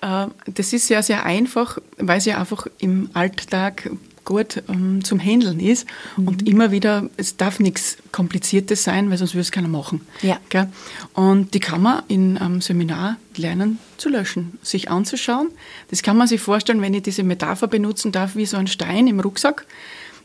ja. 0.00 0.24
äh, 0.26 0.30
das 0.46 0.72
ist 0.72 0.86
sehr, 0.86 1.02
sehr 1.02 1.26
einfach, 1.26 1.78
weil 1.98 2.20
sie 2.20 2.32
einfach 2.32 2.66
im 2.78 3.10
Alltag 3.12 3.90
gut 4.24 4.62
ähm, 4.68 5.04
zum 5.04 5.20
Handeln 5.20 5.60
ist 5.60 5.86
mhm. 6.16 6.28
und 6.28 6.48
immer 6.48 6.70
wieder, 6.70 7.08
es 7.16 7.36
darf 7.36 7.60
nichts 7.60 7.98
Kompliziertes 8.12 8.82
sein, 8.82 9.10
weil 9.10 9.18
sonst 9.18 9.34
würde 9.34 9.42
es 9.42 9.52
keiner 9.52 9.68
machen. 9.68 10.06
Ja. 10.22 10.38
Gell? 10.48 10.68
Und 11.12 11.54
die 11.54 11.60
kann 11.60 11.82
man 11.82 12.02
in 12.08 12.38
einem 12.38 12.60
Seminar 12.60 13.16
lernen 13.36 13.78
zu 13.96 14.08
löschen, 14.08 14.58
sich 14.62 14.90
anzuschauen. 14.90 15.48
Das 15.90 16.02
kann 16.02 16.16
man 16.16 16.28
sich 16.28 16.40
vorstellen, 16.40 16.80
wenn 16.80 16.94
ich 16.94 17.02
diese 17.02 17.22
Metapher 17.22 17.66
benutzen 17.66 18.12
darf, 18.12 18.36
wie 18.36 18.46
so 18.46 18.56
ein 18.56 18.66
Stein 18.66 19.06
im 19.06 19.20
Rucksack. 19.20 19.66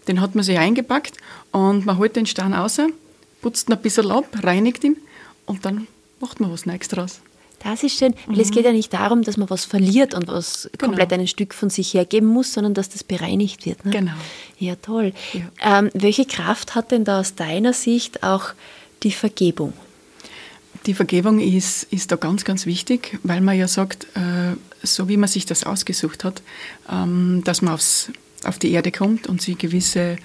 Den 0.07 0.21
hat 0.21 0.35
man 0.35 0.43
sich 0.43 0.57
eingepackt 0.57 1.17
und 1.51 1.85
man 1.85 1.97
holt 1.97 2.15
den 2.15 2.25
Stein 2.25 2.53
raus, 2.53 2.79
putzt 3.41 3.69
ihn 3.69 3.73
ein 3.73 3.81
bisschen 3.81 4.09
ab, 4.11 4.25
reinigt 4.41 4.83
ihn 4.83 4.97
und 5.45 5.65
dann 5.65 5.87
macht 6.19 6.39
man 6.39 6.51
was 6.51 6.65
Neues 6.65 6.87
draus. 6.87 7.21
Das 7.63 7.83
ist 7.83 7.97
schön, 7.97 8.13
weil 8.27 8.35
mhm. 8.35 8.41
es 8.41 8.51
geht 8.51 8.65
ja 8.65 8.71
nicht 8.71 8.93
darum, 8.93 9.21
dass 9.21 9.37
man 9.37 9.49
was 9.49 9.65
verliert 9.65 10.13
und 10.13 10.27
was 10.27 10.69
genau. 10.71 10.85
komplett 10.85 11.13
ein 11.13 11.27
Stück 11.27 11.53
von 11.53 11.69
sich 11.69 11.93
hergeben 11.93 12.27
muss, 12.27 12.53
sondern 12.53 12.73
dass 12.73 12.89
das 12.89 13.03
bereinigt 13.03 13.65
wird. 13.65 13.85
Ne? 13.85 13.91
Genau. 13.91 14.13
Ja, 14.57 14.75
toll. 14.75 15.13
Ja. 15.33 15.79
Ähm, 15.79 15.89
welche 15.93 16.25
Kraft 16.25 16.75
hat 16.75 16.91
denn 16.91 17.03
da 17.03 17.19
aus 17.19 17.35
deiner 17.35 17.73
Sicht 17.73 18.23
auch 18.23 18.53
die 19.03 19.11
Vergebung? 19.11 19.73
Die 20.85 20.93
Vergebung 20.93 21.39
ist, 21.39 21.83
ist 21.91 22.11
da 22.11 22.15
ganz, 22.15 22.45
ganz 22.45 22.65
wichtig, 22.65 23.19
weil 23.23 23.41
man 23.41 23.57
ja 23.57 23.67
sagt, 23.67 24.05
äh, 24.15 24.55
so 24.81 25.09
wie 25.09 25.17
man 25.17 25.27
sich 25.27 25.45
das 25.45 25.65
ausgesucht 25.65 26.23
hat, 26.23 26.41
ähm, 26.89 27.41
dass 27.43 27.61
man 27.61 27.73
aufs, 27.73 28.11
auf 28.43 28.59
die 28.59 28.71
Erde 28.71 28.91
kommt 28.91 29.27
und 29.27 29.41
sie 29.41 29.55
gewisse 29.55 30.17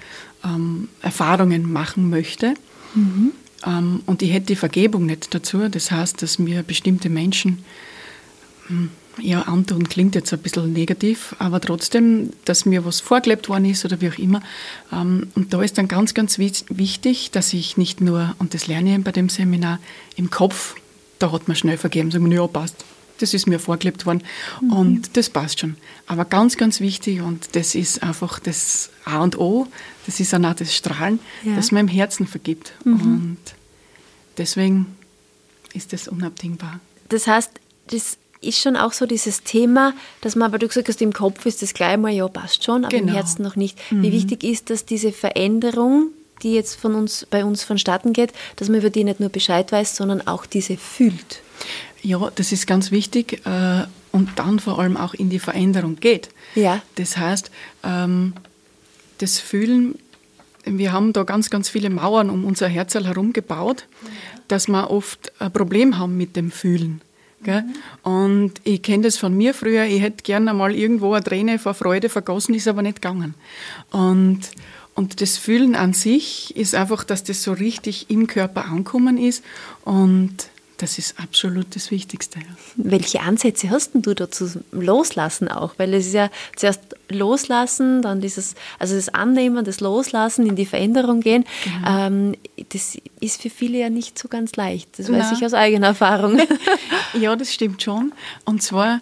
ähm, 0.43 0.87
Erfahrungen 1.01 1.71
machen 1.71 2.09
möchte. 2.09 2.53
Mhm. 2.93 3.33
Ähm, 3.65 4.01
und 4.05 4.21
ich 4.21 4.31
hätte 4.31 4.47
die 4.47 4.55
Vergebung 4.55 5.05
nicht 5.05 5.33
dazu. 5.33 5.67
Das 5.69 5.91
heißt, 5.91 6.21
dass 6.21 6.39
mir 6.39 6.63
bestimmte 6.63 7.09
Menschen 7.09 7.63
hm, 8.67 8.89
ja, 9.21 9.43
antun 9.43 9.87
klingt 9.87 10.15
jetzt 10.15 10.33
ein 10.33 10.39
bisschen 10.39 10.73
negativ, 10.73 11.35
aber 11.39 11.61
trotzdem, 11.61 12.31
dass 12.43 12.65
mir 12.65 12.85
was 12.85 12.99
vorgelebt 12.99 13.47
worden 13.49 13.65
ist 13.65 13.85
oder 13.85 14.01
wie 14.01 14.09
auch 14.09 14.17
immer. 14.17 14.41
Ähm, 14.91 15.27
und 15.35 15.53
da 15.53 15.61
ist 15.61 15.77
dann 15.77 15.87
ganz, 15.87 16.13
ganz 16.13 16.37
wichtig, 16.37 17.31
dass 17.31 17.53
ich 17.53 17.77
nicht 17.77 18.01
nur, 18.01 18.35
und 18.39 18.53
das 18.53 18.67
lerne 18.67 18.97
ich 18.97 19.03
bei 19.03 19.11
dem 19.11 19.29
Seminar, 19.29 19.79
im 20.15 20.29
Kopf, 20.29 20.75
da 21.19 21.31
hat 21.31 21.47
man 21.47 21.55
schnell 21.55 21.77
vergeben, 21.77 22.11
sagen 22.11 22.29
wir, 22.29 22.37
ja, 22.37 22.47
passt, 22.47 22.83
das 23.19 23.33
ist 23.33 23.47
mir 23.47 23.59
vorgelebt 23.59 24.05
worden 24.05 24.23
mhm. 24.61 24.71
und 24.71 25.17
das 25.17 25.29
passt 25.29 25.59
schon. 25.59 25.77
Aber 26.07 26.25
ganz, 26.25 26.57
ganz 26.57 26.79
wichtig 26.79 27.21
und 27.21 27.55
das 27.55 27.75
ist 27.75 28.03
einfach 28.03 28.39
das 28.39 28.89
A 29.05 29.21
und 29.21 29.37
O, 29.37 29.67
das 30.05 30.19
ist 30.19 30.33
auch 30.33 30.53
das 30.53 30.75
Strahlen, 30.75 31.19
ja. 31.43 31.55
dass 31.55 31.71
man 31.71 31.81
im 31.81 31.87
Herzen 31.87 32.27
vergibt. 32.27 32.73
Mhm. 32.83 33.01
Und 33.01 33.37
deswegen 34.37 34.95
ist 35.73 35.93
das 35.93 36.07
unabdingbar. 36.07 36.79
Das 37.09 37.27
heißt, 37.27 37.51
das 37.87 38.17
ist 38.41 38.61
schon 38.61 38.75
auch 38.75 38.93
so 38.93 39.05
dieses 39.05 39.43
Thema, 39.43 39.93
dass 40.21 40.35
man, 40.35 40.47
aber 40.47 40.59
du 40.59 40.67
gesagt 40.67 40.87
hast, 40.87 41.01
im 41.01 41.13
Kopf 41.13 41.45
ist 41.45 41.61
das 41.61 41.73
gleich 41.73 41.97
mal, 41.97 42.11
ja, 42.11 42.27
passt 42.27 42.63
schon, 42.63 42.85
aber 42.85 42.95
genau. 42.95 43.09
im 43.09 43.13
Herzen 43.13 43.43
noch 43.43 43.55
nicht. 43.55 43.79
Mhm. 43.91 44.03
Wie 44.03 44.11
wichtig 44.11 44.43
ist, 44.43 44.69
dass 44.69 44.85
diese 44.85 45.11
Veränderung, 45.11 46.09
die 46.43 46.53
jetzt 46.53 46.75
von 46.75 46.95
uns, 46.95 47.25
bei 47.29 47.43
uns 47.45 47.63
vonstatten 47.63 48.13
geht, 48.13 48.33
dass 48.57 48.69
man 48.69 48.79
über 48.79 48.89
die 48.89 49.03
nicht 49.03 49.19
nur 49.19 49.29
Bescheid 49.29 49.71
weiß, 49.71 49.95
sondern 49.95 50.27
auch 50.27 50.45
diese 50.45 50.77
fühlt. 50.77 51.41
Ja, 52.05 52.31
das 52.35 52.51
ist 52.51 52.67
ganz 52.67 52.91
wichtig 52.91 53.41
äh, 53.47 53.85
und 54.11 54.29
dann 54.35 54.59
vor 54.59 54.77
allem 54.77 54.95
auch 54.95 55.15
in 55.15 55.31
die 55.31 55.39
Veränderung 55.39 55.95
geht. 55.95 56.29
Ja. 56.53 56.83
Das 56.95 57.17
heißt, 57.17 57.49
ähm, 57.83 58.33
das 59.17 59.39
Fühlen, 59.39 59.95
wir 60.65 60.93
haben 60.93 61.13
da 61.13 61.23
ganz, 61.23 61.49
ganz 61.49 61.67
viele 61.67 61.89
Mauern 61.89 62.29
um 62.29 62.45
unser 62.45 62.67
Herz 62.67 62.93
herum 62.93 63.33
gebaut, 63.33 63.87
dass 64.47 64.67
wir 64.67 64.91
oft 64.91 65.31
ein 65.39 65.51
Problem 65.51 65.97
haben 65.97 66.15
mit 66.15 66.35
dem 66.35 66.51
Fühlen. 66.51 67.01
Gell? 67.41 67.63
Und 68.03 68.53
ich 68.63 68.83
kenne 68.83 69.03
das 69.03 69.17
von 69.17 69.35
mir 69.35 69.55
früher, 69.55 69.85
ich 69.85 70.01
hätte 70.01 70.21
gerne 70.21 70.53
mal 70.53 70.75
irgendwo 70.75 71.13
eine 71.13 71.23
Träne 71.23 71.57
vor 71.57 71.73
Freude 71.73 72.09
vergossen, 72.09 72.53
ist 72.53 72.67
aber 72.67 72.83
nicht 72.83 73.01
gegangen. 73.01 73.33
Und, 73.89 74.41
und 74.93 75.21
das 75.21 75.37
Fühlen 75.37 75.75
an 75.75 75.93
sich 75.93 76.55
ist 76.55 76.75
einfach, 76.75 77.03
dass 77.03 77.23
das 77.23 77.41
so 77.41 77.51
richtig 77.53 78.11
im 78.11 78.27
Körper 78.27 78.65
ankommen 78.65 79.17
ist 79.17 79.43
und 79.83 80.49
das 80.77 80.97
ist 80.97 81.19
absolut 81.19 81.75
das 81.75 81.91
Wichtigste. 81.91 82.39
Ja. 82.39 82.45
Welche 82.75 83.21
Ansätze 83.21 83.69
hast 83.69 83.91
du 83.93 84.13
dazu 84.13 84.49
loslassen 84.71 85.47
auch? 85.47 85.73
Weil 85.77 85.93
es 85.93 86.07
ist 86.07 86.13
ja 86.13 86.29
zuerst 86.55 86.81
loslassen, 87.09 88.01
dann 88.01 88.21
dieses, 88.21 88.55
also 88.79 88.95
das 88.95 89.09
Annehmen, 89.09 89.63
das 89.63 89.79
Loslassen, 89.79 90.47
in 90.47 90.55
die 90.55 90.65
Veränderung 90.65 91.21
gehen. 91.21 91.45
Genau. 91.63 92.07
Ähm, 92.07 92.35
das 92.69 92.97
ist 93.19 93.41
für 93.41 93.49
viele 93.49 93.79
ja 93.79 93.89
nicht 93.89 94.19
so 94.19 94.27
ganz 94.27 94.55
leicht. 94.55 94.99
Das 94.99 95.09
weiß 95.09 95.17
Nein. 95.17 95.33
ich 95.37 95.45
aus 95.45 95.53
eigener 95.53 95.87
Erfahrung. 95.87 96.39
ja, 97.19 97.35
das 97.35 97.53
stimmt 97.53 97.81
schon. 97.81 98.13
Und 98.43 98.61
zwar 98.61 99.01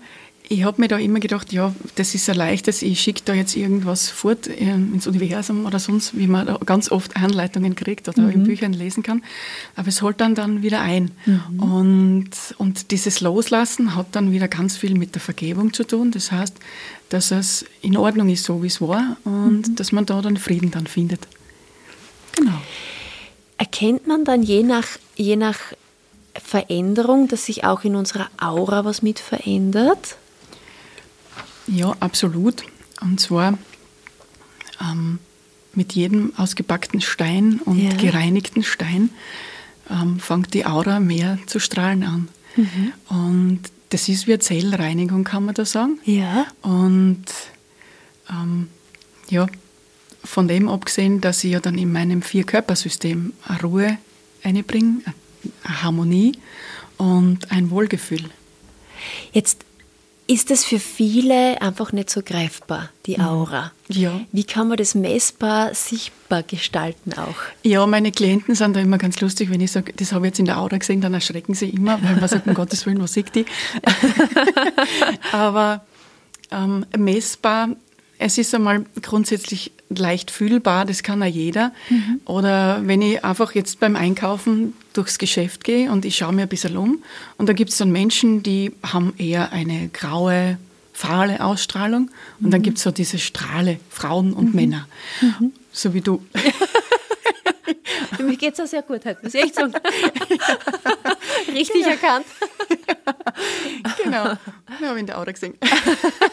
ich 0.54 0.64
habe 0.64 0.80
mir 0.80 0.88
da 0.88 0.98
immer 0.98 1.20
gedacht, 1.20 1.52
ja, 1.52 1.74
das 1.96 2.14
ist 2.14 2.30
ein 2.30 2.36
leichtes, 2.36 2.82
ich 2.84 3.02
schicke 3.02 3.22
da 3.26 3.34
jetzt 3.34 3.56
irgendwas 3.56 4.10
fort 4.10 4.48
ähm, 4.48 4.94
ins 4.94 5.08
Universum 5.08 5.66
oder 5.66 5.80
sonst, 5.80 6.16
wie 6.18 6.28
man 6.28 6.46
da 6.46 6.60
ganz 6.64 6.92
oft 6.92 7.18
Anleitungen 7.18 7.76
kriegt 7.76 8.08
oder 8.08 8.22
mhm. 8.22 8.30
in 8.30 8.44
Büchern 8.44 8.74
lesen 8.74 9.02
kann. 9.02 9.24
Aber 9.76 9.88
es 9.88 10.02
holt 10.02 10.22
dann 10.22 10.36
dann 10.36 10.62
wieder 10.62 10.82
ein. 10.82 11.12
Mhm. 11.26 11.60
Und, 11.60 12.30
und 12.58 12.92
dieses 12.92 13.22
Loslassen 13.22 13.96
hat 13.96 14.08
dann 14.12 14.32
wieder 14.32 14.48
ganz 14.48 14.78
viel 14.78 14.96
mit 14.96 15.16
der 15.16 15.22
Vergebung 15.22 15.74
zu 15.74 15.84
tun. 15.86 16.12
Das 16.12 16.32
heißt, 16.32 16.56
dass 17.10 17.32
es 17.32 17.66
in 17.82 17.98
Ordnung 17.98 18.30
ist, 18.30 18.44
so 18.44 18.62
wie 18.62 18.68
es 18.68 18.80
war 18.80 19.18
und 19.24 19.68
mhm. 19.68 19.76
dass 19.76 19.92
man 19.92 20.06
da 20.06 20.22
dann 20.22 20.38
Frieden 20.38 20.72
dann 20.72 20.88
findet. 20.88 21.28
Genau. 22.36 22.62
Erkennt 23.58 24.08
man 24.08 24.24
dann 24.24 24.44
je 24.44 24.62
nach, 24.64 24.88
je 25.16 25.36
nach 25.36 25.58
Veränderung, 26.36 27.28
dass 27.28 27.46
sich 27.46 27.64
auch 27.64 27.84
in 27.84 27.96
unserer 27.96 28.30
Aura 28.40 28.86
was 28.86 29.02
mit 29.02 29.20
verändert? 29.20 30.18
Ja, 31.68 31.96
absolut. 32.00 32.64
Und 33.02 33.20
zwar 33.20 33.58
ähm, 34.82 35.20
mit 35.74 35.94
jedem 35.94 36.34
ausgepackten 36.38 37.02
Stein 37.02 37.60
und 37.66 37.80
ja. 37.80 37.96
gereinigten 37.96 38.64
Stein 38.64 39.10
ähm, 39.90 40.20
fängt 40.20 40.54
die 40.54 40.66
Aura 40.66 41.00
mehr 41.00 41.40
zu 41.46 41.60
strahlen 41.60 42.04
an. 42.04 42.28
Mhm. 42.56 42.94
Und 43.10 43.60
das 43.90 44.10
ist 44.10 44.28
wie 44.28 44.34
eine 44.34 44.40
Zellreinigung, 44.40 45.24
kann 45.24 45.46
man 45.46 45.56
da 45.56 45.66
sagen. 45.66 46.00
Ja. 46.06 46.46
Und 46.62 47.26
ähm, 48.30 48.68
ja, 49.30 49.48
von 50.24 50.48
dem 50.48 50.70
abgesehen, 50.70 51.22
dass 51.22 51.44
ich 51.44 51.52
ja 51.52 51.60
dann 51.60 51.78
in 51.78 51.92
meinem 51.92 52.22
Vier-Körpersystem 52.22 53.34
eine 53.46 53.62
Ruhe 53.62 53.98
einbringe, 54.44 55.02
eine 55.64 55.84
Harmonie 55.84 56.34
und 56.98 57.52
ein 57.52 57.70
Wohlgefühl. 57.70 58.24
Jetzt 59.32 59.66
ist 60.28 60.50
das 60.50 60.64
für 60.64 60.80
viele 60.80 61.62
einfach 61.62 61.92
nicht 61.92 62.10
so 62.10 62.22
greifbar, 62.22 62.90
die 63.06 63.18
mhm. 63.18 63.26
Aura. 63.26 63.72
Ja. 63.90 64.22
Wie 64.32 64.44
kann 64.44 64.68
man 64.68 64.78
das 64.78 64.96
messbar, 64.96 65.74
sichtbar 65.74 66.44
gestalten 66.44 67.14
auch? 67.14 67.36
Ja, 67.64 67.86
meine 67.86 68.12
Klienten 68.12 68.56
sind 68.56 68.76
da 68.76 68.80
immer 68.80 68.98
ganz 68.98 69.20
lustig, 69.22 69.50
wenn 69.50 69.62
ich 69.62 69.72
sage, 69.72 69.94
das 69.94 70.14
habe 70.14 70.26
ich 70.26 70.32
jetzt 70.32 70.40
in 70.40 70.46
der 70.46 70.60
Aura 70.60 70.78
gesehen, 70.78 71.02
dann 71.02 71.14
erschrecken 71.14 71.54
sie 71.54 71.70
immer, 71.70 72.02
weil 72.02 72.16
man 72.16 72.30
sagt, 72.30 72.48
um 72.48 72.54
Gottes 72.56 72.86
Willen, 72.86 73.02
was 73.02 73.14
sieht 73.14 73.36
die? 73.36 73.46
Aber 75.32 75.86
ähm, 76.52 76.86
messbar 76.98 77.70
es 78.24 78.38
ist 78.38 78.56
einmal 78.56 78.86
grundsätzlich 79.02 79.72
leicht 79.90 80.32
fühlbar, 80.32 80.86
das 80.86 81.04
kann 81.04 81.20
ja 81.20 81.28
jeder. 81.28 81.74
Mhm. 81.90 82.22
Oder 82.26 82.82
wenn 82.88 83.02
ich 83.02 83.24
einfach 83.24 83.54
jetzt 83.54 83.82
beim 83.82 83.98
Einkaufen 83.98 84.74
durchs 84.94 85.18
Geschäft 85.18 85.66
gehe 85.66 85.92
und 85.92 86.06
ich 86.06 86.16
schaue 86.16 86.32
mir 86.32 86.44
ein 86.44 86.48
bisschen 86.48 86.78
um 86.78 87.04
und 87.38 87.50
da 87.50 87.54
gibt 87.54 87.72
es 87.72 87.78
dann 87.78 87.92
Menschen, 87.92 88.42
die 88.42 88.72
haben 88.82 89.14
eher 89.18 89.52
eine 89.52 89.90
graue, 89.92 90.58
fahle 90.94 91.44
Ausstrahlung 91.44 92.10
und 92.40 92.48
mhm. 92.48 92.52
dann 92.52 92.62
gibt 92.62 92.78
es 92.78 92.84
so 92.84 92.92
diese 92.92 93.20
Strahle, 93.20 93.78
Frauen 93.90 94.32
und 94.32 94.50
mhm. 94.50 94.56
Männer, 94.56 94.88
mhm. 95.22 95.52
so 95.74 95.94
wie 95.94 96.02
du. 96.02 96.24
Mir 98.28 98.38
geht 98.38 98.54
es 98.54 98.60
auch 98.60 98.68
sehr 98.68 98.82
gut 98.82 99.06
heute, 99.06 99.20
muss 99.24 99.34
ich 99.34 99.44
echt 99.44 99.56
sagen. 99.56 99.74
Richtig 101.48 101.84
genau. 101.84 101.90
erkannt. 101.90 102.26
genau, 104.04 104.38
wir 104.80 104.90
haben 104.90 104.98
in 104.98 105.06
der 105.06 105.20
Aura 105.20 105.32
gesehen. 105.32 105.56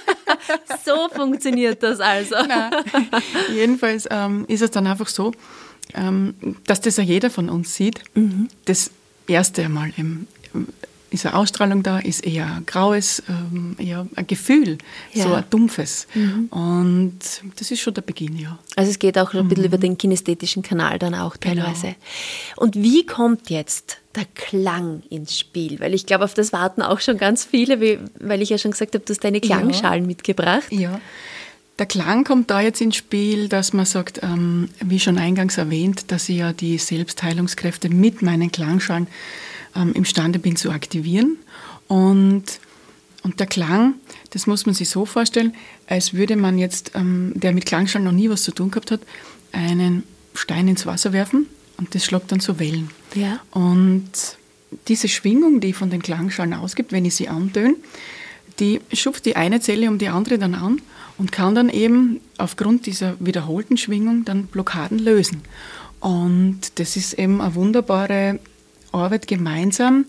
so 0.84 1.08
funktioniert 1.08 1.82
das 1.82 2.00
also. 2.00 2.36
Nein. 2.46 2.72
Jedenfalls 3.52 4.06
ähm, 4.10 4.44
ist 4.48 4.62
es 4.62 4.70
dann 4.70 4.86
einfach 4.86 5.08
so, 5.08 5.32
ähm, 5.94 6.34
dass 6.66 6.80
das 6.80 6.96
ja 6.96 7.02
jeder 7.02 7.30
von 7.30 7.48
uns 7.48 7.74
sieht. 7.74 8.02
Mhm. 8.14 8.48
Das 8.64 8.90
erste 9.26 9.68
Mal 9.68 9.92
im, 9.96 10.26
ist 11.10 11.26
eine 11.26 11.36
Ausstrahlung 11.36 11.82
da, 11.82 11.98
ist 11.98 12.24
eher 12.24 12.46
ein 12.46 12.66
graues, 12.66 13.22
ähm, 13.28 13.76
eher 13.78 14.06
ein 14.14 14.26
Gefühl, 14.26 14.78
ja. 15.12 15.24
so 15.24 15.34
ein 15.34 15.44
dumpfes. 15.50 16.06
Mhm. 16.14 16.46
Und 16.50 17.18
das 17.56 17.70
ist 17.70 17.80
schon 17.80 17.94
der 17.94 18.02
Beginn, 18.02 18.36
ja. 18.38 18.58
Also 18.76 18.90
es 18.90 18.98
geht 18.98 19.18
auch 19.18 19.34
ein 19.34 19.48
bisschen 19.48 19.64
mhm. 19.64 19.68
über 19.68 19.78
den 19.78 19.98
kinästhetischen 19.98 20.62
Kanal 20.62 20.98
dann 20.98 21.14
auch 21.14 21.38
genau. 21.40 21.62
teilweise. 21.62 21.86
Genau. 21.88 21.96
Und 22.56 22.76
wie 22.76 23.04
kommt 23.04 23.50
jetzt 23.50 23.98
der 24.14 24.24
Klang 24.34 25.02
ins 25.10 25.38
Spiel? 25.38 25.80
Weil 25.80 25.94
ich 25.94 26.06
glaube, 26.06 26.24
auf 26.24 26.34
das 26.34 26.52
warten 26.52 26.82
auch 26.82 27.00
schon 27.00 27.18
ganz 27.18 27.44
viele, 27.44 28.00
weil 28.20 28.42
ich 28.42 28.50
ja 28.50 28.58
schon 28.58 28.70
gesagt 28.70 28.94
habe, 28.94 29.04
du 29.04 29.12
hast 29.12 29.24
deine 29.24 29.40
Klangschalen 29.40 30.04
ja. 30.04 30.06
mitgebracht. 30.06 30.70
Ja. 30.70 31.00
Der 31.80 31.86
Klang 31.86 32.24
kommt 32.24 32.50
da 32.50 32.60
jetzt 32.60 32.82
ins 32.82 32.96
Spiel, 32.96 33.48
dass 33.48 33.72
man 33.72 33.86
sagt, 33.86 34.22
ähm, 34.22 34.68
wie 34.80 35.00
schon 35.00 35.16
eingangs 35.16 35.56
erwähnt, 35.56 36.12
dass 36.12 36.28
ich 36.28 36.36
ja 36.36 36.52
die 36.52 36.76
Selbstheilungskräfte 36.76 37.88
mit 37.88 38.20
meinen 38.20 38.52
Klangschalen 38.52 39.06
ähm, 39.74 39.92
imstande 39.92 40.38
bin 40.38 40.56
zu 40.56 40.70
aktivieren. 40.70 41.36
Und, 41.88 42.44
und 43.22 43.40
der 43.40 43.46
Klang, 43.46 43.94
das 44.30 44.46
muss 44.46 44.66
man 44.66 44.74
sich 44.74 44.88
so 44.88 45.04
vorstellen, 45.04 45.54
als 45.86 46.14
würde 46.14 46.36
man 46.36 46.58
jetzt, 46.58 46.92
ähm, 46.94 47.32
der 47.34 47.52
mit 47.52 47.66
Klangschalen 47.66 48.04
noch 48.04 48.12
nie 48.12 48.30
was 48.30 48.42
zu 48.42 48.52
tun 48.52 48.70
gehabt 48.70 48.90
hat, 48.90 49.00
einen 49.52 50.04
Stein 50.34 50.68
ins 50.68 50.86
Wasser 50.86 51.12
werfen 51.12 51.46
und 51.76 51.94
das 51.94 52.04
schlagt 52.04 52.30
dann 52.30 52.40
so 52.40 52.58
Wellen. 52.58 52.90
Ja. 53.14 53.40
Und 53.50 54.10
diese 54.86 55.08
Schwingung, 55.08 55.60
die 55.60 55.72
von 55.72 55.90
den 55.90 56.02
Klangschalen 56.02 56.54
ausgibt, 56.54 56.92
wenn 56.92 57.04
ich 57.04 57.14
sie 57.14 57.28
antöne, 57.28 57.74
die 58.60 58.80
schupft 58.92 59.24
die 59.24 59.36
eine 59.36 59.60
Zelle 59.60 59.88
um 59.88 59.98
die 59.98 60.08
andere 60.08 60.38
dann 60.38 60.54
an 60.54 60.80
und 61.18 61.32
kann 61.32 61.54
dann 61.54 61.68
eben 61.68 62.20
aufgrund 62.38 62.86
dieser 62.86 63.16
wiederholten 63.18 63.76
Schwingung 63.76 64.24
dann 64.24 64.46
Blockaden 64.46 64.98
lösen. 64.98 65.42
Und 65.98 66.60
das 66.76 66.96
ist 66.96 67.14
eben 67.14 67.40
eine 67.40 67.54
wunderbare 67.54 68.38
Arbeit 68.92 69.26
gemeinsam 69.26 70.06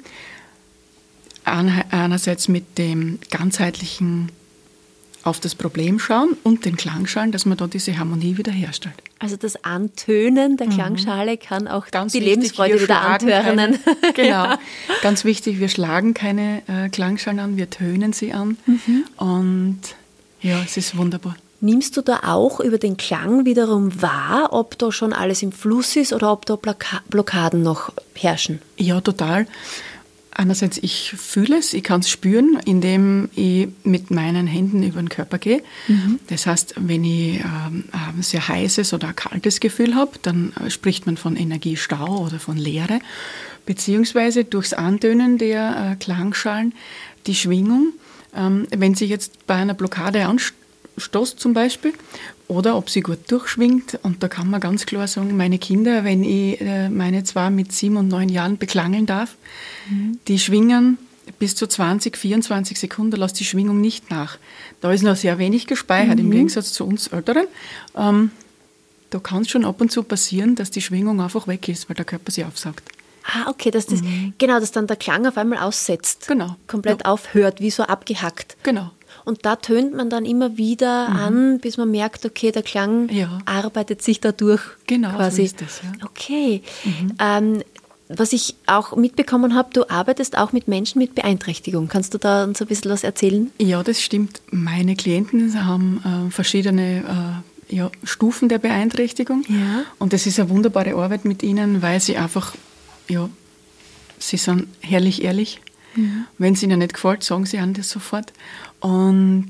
einerseits 1.44 2.48
mit 2.48 2.78
dem 2.78 3.20
ganzheitlichen 3.30 4.32
auf 5.24 5.40
das 5.40 5.54
Problem 5.54 6.00
schauen 6.00 6.36
und 6.44 6.66
den 6.66 6.78
Klangschalen, 6.78 7.32
dass 7.32 7.46
man 7.46 7.58
da 7.58 7.68
diese 7.68 7.98
Harmonie 7.98 8.38
wiederherstellt. 8.38 8.96
Also 9.20 9.36
das 9.36 9.64
Antönen 9.64 10.58
der 10.58 10.68
mhm. 10.68 10.72
Klangschale 10.72 11.38
kann 11.38 11.68
auch 11.68 11.88
Ganz 11.92 12.14
die 12.14 12.20
wichtig, 12.20 12.36
Lebensfreude 12.36 12.82
wieder 12.82 13.02
antörnen. 13.02 13.78
Keine, 13.84 14.14
genau. 14.16 14.56
Ganz 15.04 15.24
wichtig, 15.24 15.60
wir 15.60 15.70
schlagen 15.70 16.16
keine 16.16 16.64
äh, 16.68 16.90
Klangschalen 16.90 17.40
an, 17.40 17.58
wir 17.58 17.70
tönen 17.70 18.14
sie 18.14 18.34
an. 18.34 18.58
Mhm. 18.66 19.06
Und 19.18 19.80
ja, 20.42 20.60
es 20.64 20.78
ist 20.78 20.98
wunderbar. 20.98 21.36
Nimmst 21.64 21.96
du 21.96 22.02
da 22.02 22.22
auch 22.24 22.60
über 22.60 22.80
den 22.80 22.98
Klang 22.98 23.46
wiederum 23.46 24.02
wahr, 24.02 24.50
ob 24.52 24.80
da 24.80 24.92
schon 24.92 25.14
alles 25.14 25.44
im 25.44 25.52
Fluss 25.52 25.96
ist 25.96 26.12
oder 26.12 26.32
ob 26.32 26.48
da 26.48 26.58
Blockaden 27.10 27.62
noch 27.62 27.94
herrschen? 28.16 28.62
Ja, 28.78 29.00
total. 29.00 29.46
Einerseits, 30.34 30.80
ich 30.82 31.12
fühle 31.12 31.58
es, 31.58 31.74
ich 31.74 31.84
kann 31.84 32.00
es 32.00 32.10
spüren, 32.10 32.58
indem 32.66 33.30
ich 33.36 33.68
mit 33.84 34.10
meinen 34.10 34.48
Händen 34.48 34.82
über 34.82 35.00
den 35.00 35.10
Körper 35.10 35.38
gehe. 35.38 35.62
Mhm. 35.88 36.20
Das 36.28 36.48
heißt, 36.48 36.76
wenn 36.78 37.04
ich 37.04 37.42
ähm, 37.42 37.84
ein 37.92 38.22
sehr 38.24 38.48
heißes 38.48 38.94
oder 38.94 39.14
kaltes 39.14 39.60
Gefühl 39.60 39.94
habe, 39.94 40.14
dann 40.22 40.54
äh, 40.54 40.72
spricht 40.72 41.06
man 41.06 41.18
von 41.18 41.36
Energiestau 41.36 42.26
oder 42.26 42.40
von 42.40 42.58
Leere. 42.58 43.02
Beziehungsweise 43.68 44.46
durchs 44.46 44.74
Antönen 44.74 45.38
der 45.38 45.92
äh, 45.92 45.96
Klangschalen 46.04 46.74
die 47.28 47.36
Schwingung, 47.36 47.94
ähm, 48.36 48.68
wenn 48.72 48.96
sie 48.96 49.06
jetzt 49.06 49.46
bei 49.46 49.56
einer 49.56 49.74
Blockade 49.76 50.26
anstoßt 50.96 51.40
zum 51.40 51.54
Beispiel, 51.54 51.94
oder 52.48 52.78
ob 52.78 52.90
sie 52.90 53.02
gut 53.02 53.32
durchschwingt. 53.32 54.00
Und 54.04 54.24
da 54.24 54.28
kann 54.28 54.50
man 54.50 54.60
ganz 54.60 54.86
klar 54.86 55.08
sagen, 55.08 55.36
meine 55.38 55.58
Kinder, 55.58 56.04
wenn 56.04 56.24
ich 56.24 56.60
äh, 56.62 56.90
meine 56.90 57.24
zwar 57.24 57.50
mit 57.50 57.72
sieben 57.72 57.98
und 57.98 58.08
neun 58.08 58.30
Jahren 58.30 58.58
beklangeln 58.58 59.06
darf, 59.06 59.36
mhm. 59.90 60.20
die 60.28 60.40
schwingen 60.40 60.98
bis 61.40 61.56
zu 61.56 61.68
20, 61.68 62.18
24 62.18 62.80
Sekunden, 62.80 63.16
lasst 63.16 63.40
die 63.40 63.46
Schwingung 63.46 63.80
nicht 63.80 64.10
nach. 64.12 64.38
Da 64.82 64.92
ist 64.92 65.04
noch 65.04 65.16
sehr 65.16 65.38
wenig 65.38 65.68
gespeichert, 65.68 66.18
mhm. 66.18 66.26
im 66.26 66.32
Gegensatz 66.32 66.74
zu 66.74 66.86
uns 66.86 67.08
Älteren. 67.08 67.48
Ähm, 67.96 68.32
da 69.12 69.20
kann 69.20 69.42
es 69.42 69.50
schon 69.50 69.66
ab 69.66 69.82
und 69.82 69.92
zu 69.92 70.04
passieren, 70.04 70.56
dass 70.56 70.72
die 70.72 70.82
Schwingung 70.82 71.22
einfach 71.22 71.48
weg 71.48 71.68
ist, 71.68 71.90
weil 71.90 71.96
der 71.96 72.06
Körper 72.06 72.32
sie 72.32 72.46
aufsaugt. 72.46 72.84
Ah, 73.24 73.50
okay, 73.50 73.72
dass 73.72 73.86
das, 73.86 74.02
mhm. 74.02 74.34
genau, 74.38 74.60
dass 74.60 74.72
dann 74.72 74.88
der 74.88 74.98
Klang 74.98 75.28
auf 75.28 75.38
einmal 75.38 75.60
aussetzt. 75.60 76.28
Genau. 76.28 76.56
Komplett 76.68 77.02
ja. 77.02 77.12
aufhört, 77.12 77.60
wie 77.62 77.70
so 77.70 77.84
abgehackt. 77.84 78.58
Genau. 78.64 78.92
Und 79.26 79.46
da 79.46 79.56
tönt 79.56 79.96
man 79.96 80.10
dann 80.10 80.26
immer 80.26 80.58
wieder 80.58 81.10
mhm. 81.10 81.16
an, 81.16 81.60
bis 81.60 81.78
man 81.78 81.92
merkt, 81.92 82.26
okay, 82.26 82.52
der 82.52 82.64
Klang 82.64 83.10
ja. 83.10 83.40
arbeitet 83.46 84.02
sich 84.02 84.20
dadurch. 84.20 84.62
Genau, 84.88 85.16
quasi. 85.16 85.38
so 85.38 85.44
ist 85.44 85.62
das, 85.62 85.82
ja. 85.84 86.06
Okay. 86.06 86.62
Mhm. 86.84 87.14
Ähm, 87.20 87.64
was 88.14 88.34
ich 88.34 88.56
auch 88.66 88.96
mitbekommen 88.96 89.56
habe, 89.56 89.70
du 89.74 89.90
arbeitest 89.90 90.38
auch 90.38 90.52
mit 90.52 90.68
Menschen 90.68 91.00
mit 91.00 91.16
Beeinträchtigung. 91.16 91.88
Kannst 91.88 92.14
du 92.14 92.18
da 92.18 92.44
uns 92.44 92.62
ein 92.62 92.68
bisschen 92.68 92.92
was 92.92 93.04
erzählen? 93.04 93.52
Ja, 93.58 93.84
das 93.84 94.02
stimmt. 94.02 94.42
Meine 94.52 94.96
Klienten 94.96 95.66
haben 95.66 96.02
äh, 96.04 96.32
verschiedene 96.32 97.44
äh, 97.70 97.76
ja, 97.76 97.90
Stufen 98.04 98.50
der 98.50 98.60
Beeinträchtigung. 98.60 99.46
Ja. 99.48 99.86
Und 99.98 100.14
das 100.14 100.26
ist 100.26 100.40
eine 100.40 100.50
wunderbare 100.50 100.94
Arbeit 100.96 101.26
mit 101.26 101.42
ihnen, 101.42 101.82
weil 101.82 102.02
sie 102.02 102.18
einfach, 102.18 102.54
ja, 103.08 103.30
sie 104.20 104.38
sind 104.38 104.68
herrlich 104.82 105.24
ehrlich. 105.24 105.62
Ja. 105.96 106.04
Wenn 106.38 106.54
es 106.54 106.64
ihnen 106.64 106.80
nicht 106.80 106.94
gefällt, 106.94 107.24
sagen 107.24 107.46
sie 107.46 107.60
an 107.60 107.74
das 107.74 107.90
sofort. 107.90 108.32
Und 108.80 109.50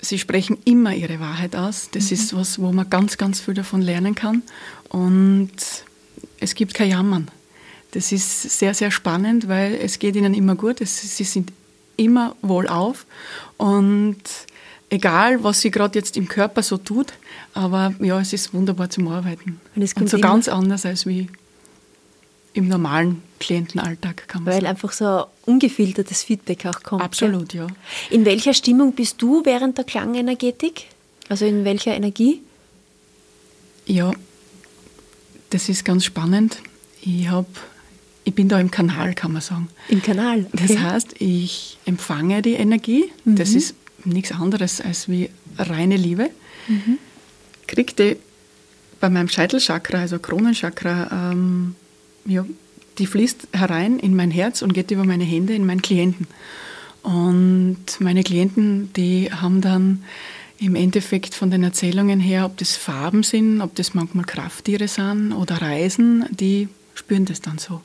sie 0.00 0.18
sprechen 0.18 0.58
immer 0.64 0.94
ihre 0.94 1.20
Wahrheit 1.20 1.56
aus. 1.56 1.88
Das 1.92 2.06
mhm. 2.06 2.12
ist 2.12 2.36
was, 2.36 2.58
wo 2.58 2.72
man 2.72 2.88
ganz, 2.90 3.16
ganz 3.16 3.40
viel 3.40 3.54
davon 3.54 3.82
lernen 3.82 4.14
kann. 4.14 4.42
Und 4.88 5.52
es 6.38 6.54
gibt 6.54 6.74
kein 6.74 6.90
Jammern. 6.90 7.28
Das 7.92 8.12
ist 8.12 8.42
sehr, 8.58 8.74
sehr 8.74 8.90
spannend, 8.90 9.48
weil 9.48 9.74
es 9.74 9.98
geht 9.98 10.16
ihnen 10.16 10.34
immer 10.34 10.54
gut. 10.54 10.80
Es, 10.80 11.16
sie 11.16 11.24
sind 11.24 11.52
immer 11.96 12.36
wohlauf. 12.40 13.04
Und 13.56 14.22
egal, 14.90 15.42
was 15.42 15.60
sie 15.60 15.70
gerade 15.70 15.98
jetzt 15.98 16.16
im 16.16 16.28
Körper 16.28 16.62
so 16.62 16.76
tut, 16.76 17.12
aber 17.52 17.94
ja, 18.00 18.20
es 18.20 18.32
ist 18.32 18.54
wunderbar 18.54 18.90
zum 18.90 19.08
Arbeiten. 19.08 19.60
Und, 19.74 19.96
Und 19.96 20.08
so 20.08 20.18
ganz 20.18 20.48
anders 20.48 20.86
als 20.86 21.06
wie 21.06 21.28
im 22.52 22.68
normalen 22.68 23.22
Klientenalltag, 23.40 24.28
kann 24.28 24.44
man 24.44 24.52
Weil 24.52 24.60
sagen. 24.60 24.70
einfach 24.70 24.92
so 24.92 25.24
ungefiltertes 25.46 26.22
Feedback 26.22 26.66
auch 26.66 26.82
kommt. 26.82 27.02
Absolut, 27.02 27.52
ja. 27.54 27.66
In 28.10 28.24
welcher 28.24 28.54
Stimmung 28.54 28.92
bist 28.92 29.20
du 29.20 29.44
während 29.44 29.78
der 29.78 29.84
Klangenergetik? 29.84 30.86
Also 31.28 31.46
in 31.46 31.64
welcher 31.64 31.94
Energie? 31.94 32.42
Ja, 33.86 34.12
das 35.48 35.68
ist 35.68 35.84
ganz 35.84 36.04
spannend. 36.04 36.58
Ich, 37.00 37.28
hab, 37.28 37.46
ich 38.24 38.34
bin 38.34 38.48
da 38.48 38.60
im 38.60 38.70
Kanal, 38.70 39.14
kann 39.14 39.32
man 39.32 39.42
sagen. 39.42 39.68
Im 39.88 40.02
Kanal? 40.02 40.46
Okay. 40.52 40.66
Das 40.68 40.78
heißt, 40.78 41.14
ich 41.20 41.78
empfange 41.86 42.42
die 42.42 42.54
Energie. 42.54 43.10
Mhm. 43.24 43.36
Das 43.36 43.50
ist 43.50 43.74
nichts 44.04 44.32
anderes 44.32 44.80
als 44.80 45.08
wie 45.08 45.30
reine 45.58 45.96
Liebe. 45.96 46.30
Mhm. 46.68 46.98
Kriege 47.66 47.94
die 47.94 48.16
bei 49.00 49.08
meinem 49.08 49.28
Scheitelchakra, 49.28 50.00
also 50.00 50.18
Kronenchakra, 50.18 51.30
ähm, 51.32 51.74
ja, 52.26 52.44
die 53.00 53.06
fließt 53.06 53.48
herein 53.52 53.98
in 53.98 54.14
mein 54.14 54.30
Herz 54.30 54.62
und 54.62 54.74
geht 54.74 54.90
über 54.90 55.04
meine 55.04 55.24
Hände 55.24 55.54
in 55.54 55.66
meinen 55.66 55.82
Klienten. 55.82 56.28
Und 57.02 57.78
meine 57.98 58.22
Klienten, 58.22 58.92
die 58.92 59.32
haben 59.32 59.60
dann 59.60 60.04
im 60.58 60.74
Endeffekt 60.74 61.34
von 61.34 61.50
den 61.50 61.62
Erzählungen 61.64 62.20
her, 62.20 62.44
ob 62.44 62.58
das 62.58 62.76
Farben 62.76 63.22
sind, 63.22 63.62
ob 63.62 63.74
das 63.74 63.94
manchmal 63.94 64.26
Krafttiere 64.26 64.86
sind 64.86 65.32
oder 65.32 65.62
Reisen, 65.62 66.26
die 66.30 66.68
spüren 66.94 67.24
das 67.24 67.40
dann 67.40 67.56
so. 67.56 67.80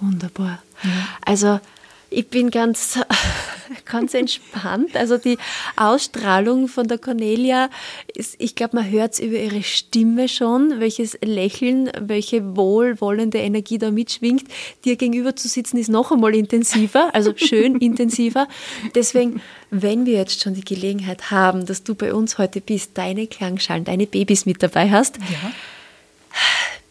Wunderbar. 0.00 0.62
Ja. 0.82 0.90
Also 1.24 1.60
ich 2.10 2.28
bin 2.28 2.50
ganz, 2.50 2.98
ganz 3.84 4.14
entspannt. 4.14 4.96
Also 4.96 5.18
die 5.18 5.38
Ausstrahlung 5.76 6.68
von 6.68 6.88
der 6.88 6.98
Cornelia, 6.98 7.68
ist, 8.14 8.36
ich 8.38 8.54
glaube, 8.54 8.76
man 8.76 8.90
hört 8.90 9.14
es 9.14 9.20
über 9.20 9.38
ihre 9.38 9.62
Stimme 9.62 10.28
schon, 10.28 10.80
welches 10.80 11.18
Lächeln, 11.22 11.90
welche 12.00 12.56
wohlwollende 12.56 13.38
Energie 13.38 13.78
da 13.78 13.90
mitschwingt. 13.90 14.44
Dir 14.84 14.96
gegenüber 14.96 15.36
zu 15.36 15.48
sitzen 15.48 15.76
ist 15.76 15.88
noch 15.88 16.10
einmal 16.10 16.34
intensiver, 16.34 17.14
also 17.14 17.34
schön 17.36 17.76
intensiver. 17.80 18.48
Deswegen, 18.94 19.42
wenn 19.70 20.06
wir 20.06 20.14
jetzt 20.14 20.40
schon 20.40 20.54
die 20.54 20.64
Gelegenheit 20.64 21.30
haben, 21.30 21.66
dass 21.66 21.84
du 21.84 21.94
bei 21.94 22.14
uns 22.14 22.38
heute 22.38 22.60
bist, 22.60 22.92
deine 22.94 23.26
Klangschalen, 23.26 23.84
deine 23.84 24.06
Babys 24.06 24.46
mit 24.46 24.62
dabei 24.62 24.90
hast, 24.90 25.18
ja. 25.18 25.52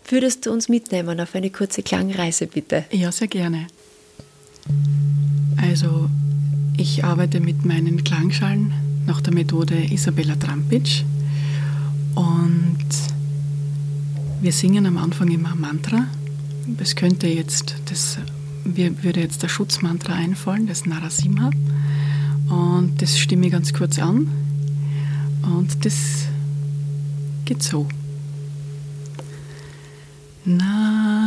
würdest 0.09 0.45
du 0.45 0.51
uns 0.51 0.69
mitnehmen 0.69 1.19
auf 1.19 1.33
eine 1.33 1.49
kurze 1.49 1.81
Klangreise, 1.81 2.45
bitte? 2.45 2.85
Ja, 2.91 3.11
sehr 3.11 3.27
gerne. 3.27 3.67
Also 5.57 6.09
ich 6.77 7.03
arbeite 7.03 7.39
mit 7.39 7.65
meinen 7.65 8.03
Klangschalen 8.03 8.71
nach 9.05 9.21
der 9.21 9.33
Methode 9.33 9.75
Isabella 9.91 10.35
Trampic 10.35 11.03
und 12.15 12.87
wir 14.41 14.51
singen 14.51 14.85
am 14.85 14.97
Anfang 14.97 15.29
immer 15.29 15.55
Mantra. 15.55 16.05
Es 16.77 16.95
könnte 16.95 17.27
jetzt, 17.27 17.75
das 17.85 18.17
würde 18.63 19.19
jetzt 19.19 19.43
der 19.43 19.49
Schutzmantra 19.49 20.13
einfallen, 20.13 20.67
das 20.67 20.85
Narasimha. 20.85 21.49
Und 22.49 23.01
das 23.01 23.17
stimme 23.17 23.47
ich 23.47 23.51
ganz 23.51 23.73
kurz 23.73 23.97
an. 23.99 24.29
Und 25.43 25.85
das 25.85 26.27
geht 27.45 27.63
so. 27.63 27.87
Narasimha. 30.45 31.26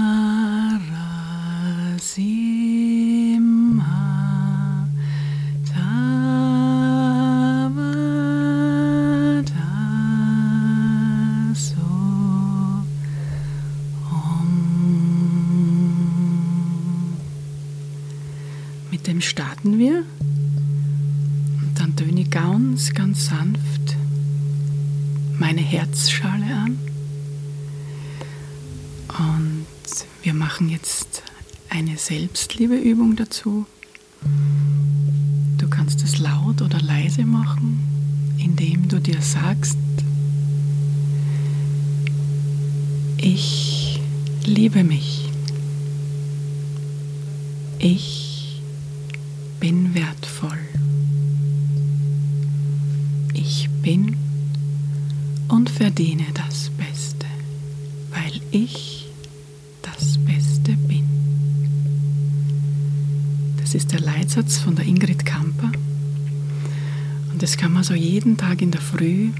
Selbstliebeübung 32.30 33.16
dazu. 33.16 33.66
Du 35.58 35.68
kannst 35.68 36.00
es 36.04 36.18
laut 36.18 36.62
oder 36.62 36.80
leise 36.80 37.24
machen, 37.24 37.80
indem 38.38 38.86
du 38.88 39.00
dir 39.00 39.20
sagst, 39.20 39.76
ich 43.16 44.00
liebe 44.44 44.84
mich. 44.84 45.28
Ich 47.80 48.62
bin 49.58 49.92
wertvoll. 49.94 50.58
Ich 53.34 53.68
bin 53.82 54.16
und 55.48 55.68
verdiene 55.68 56.26
das 56.32 56.70
Beste, 56.78 57.26
weil 58.12 58.40
ich 58.52 58.89
das 63.70 63.84
ist 63.84 63.92
der 63.92 64.00
Leitsatz 64.00 64.58
von 64.58 64.74
der 64.74 64.84
Ingrid 64.84 65.24
Kamper. 65.24 65.70
Und 67.30 67.40
das 67.40 67.56
kann 67.56 67.72
man 67.72 67.84
so 67.84 67.94
jeden 67.94 68.36
Tag 68.36 68.62
in 68.62 68.72
der 68.72 68.80
Früh, 68.80 69.30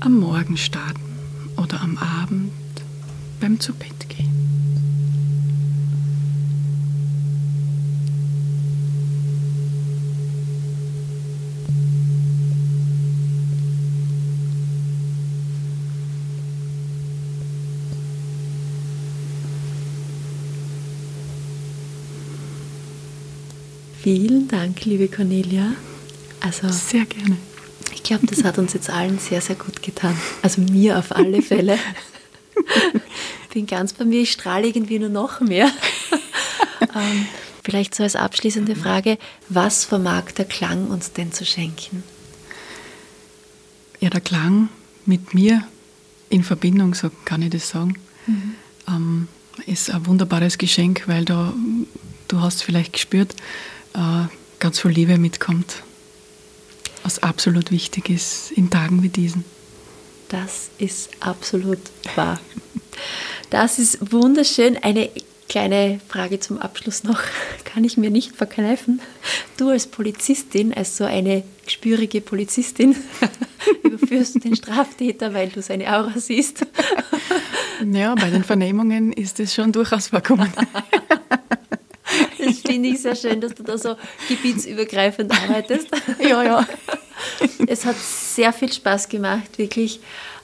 am 0.00 0.18
Morgen 0.18 0.56
starten 0.56 0.98
oder 1.56 1.80
am 1.80 1.96
Abend 1.96 2.50
beim 3.38 3.60
Zubett 3.60 4.08
gehen. 4.08 4.38
Vielen 24.48 24.62
Dank, 24.62 24.84
liebe 24.86 25.08
Cornelia. 25.08 25.74
Also, 26.40 26.68
sehr 26.70 27.04
gerne. 27.04 27.36
Ich 27.92 28.02
glaube, 28.02 28.26
das 28.26 28.44
hat 28.44 28.56
uns 28.56 28.72
jetzt 28.72 28.88
allen 28.88 29.18
sehr, 29.18 29.42
sehr 29.42 29.56
gut 29.56 29.82
getan. 29.82 30.16
Also 30.40 30.62
mir 30.62 30.98
auf 30.98 31.14
alle 31.14 31.42
Fälle. 31.42 31.78
Bin 33.52 33.66
ganz 33.66 33.92
bei 33.92 34.06
mir, 34.06 34.22
ich 34.22 34.32
strahle 34.32 34.68
irgendwie 34.68 34.98
nur 35.00 35.10
noch 35.10 35.40
mehr. 35.40 35.70
ähm, 36.80 37.26
vielleicht 37.62 37.94
so 37.94 38.04
als 38.04 38.16
abschließende 38.16 38.74
Frage, 38.74 39.18
was 39.50 39.84
vermag 39.84 40.32
der 40.38 40.46
Klang 40.46 40.86
uns 40.86 41.12
denn 41.12 41.30
zu 41.30 41.44
schenken? 41.44 42.02
Ja, 44.00 44.08
der 44.08 44.22
Klang 44.22 44.70
mit 45.04 45.34
mir 45.34 45.62
in 46.30 46.42
Verbindung, 46.42 46.94
so 46.94 47.10
kann 47.26 47.42
ich 47.42 47.50
das 47.50 47.68
sagen, 47.68 47.96
mhm. 48.26 48.54
ähm, 48.86 49.28
ist 49.66 49.90
ein 49.90 50.06
wunderbares 50.06 50.56
Geschenk, 50.56 51.02
weil 51.06 51.26
da, 51.26 51.52
du 52.28 52.40
hast 52.40 52.62
vielleicht 52.62 52.94
gespürt, 52.94 53.34
äh, 53.94 54.37
ganz 54.58 54.80
viel 54.80 54.90
Liebe 54.90 55.18
mitkommt, 55.18 55.82
was 57.02 57.22
absolut 57.22 57.70
wichtig 57.70 58.10
ist 58.10 58.50
in 58.52 58.70
Tagen 58.70 59.02
wie 59.02 59.08
diesen. 59.08 59.44
Das 60.28 60.70
ist 60.78 61.10
absolut 61.20 61.78
wahr. 62.14 62.40
Das 63.50 63.78
ist 63.78 64.12
wunderschön. 64.12 64.76
Eine 64.76 65.08
kleine 65.48 66.00
Frage 66.08 66.38
zum 66.38 66.58
Abschluss 66.58 67.04
noch, 67.04 67.20
kann 67.64 67.84
ich 67.84 67.96
mir 67.96 68.10
nicht 68.10 68.36
verkneifen. 68.36 69.00
Du 69.56 69.70
als 69.70 69.86
Polizistin, 69.86 70.74
als 70.74 70.96
so 70.96 71.04
eine 71.04 71.44
gespürige 71.64 72.20
Polizistin, 72.20 72.96
überführst 73.82 74.36
du 74.36 74.40
den 74.40 74.56
Straftäter, 74.56 75.32
weil 75.34 75.48
du 75.48 75.62
seine 75.62 75.86
Aura 75.92 76.18
siehst. 76.18 76.66
Ja, 77.92 78.16
bei 78.16 78.28
den 78.30 78.42
Vernehmungen 78.42 79.12
ist 79.12 79.38
es 79.38 79.54
schon 79.54 79.70
durchaus 79.70 80.08
vorkommen. 80.08 80.52
Finde 82.78 82.94
ich 82.94 83.02
sehr 83.02 83.16
schön, 83.16 83.40
dass 83.40 83.54
du 83.54 83.64
da 83.64 83.76
so 83.76 83.96
gebietsübergreifend 84.28 85.32
arbeitest. 85.32 85.88
Ja, 86.20 86.44
ja. 86.44 86.68
Es 87.66 87.84
hat 87.84 87.96
sehr 87.96 88.52
viel 88.52 88.72
Spaß 88.72 89.08
gemacht, 89.08 89.58
wirklich. 89.58 89.98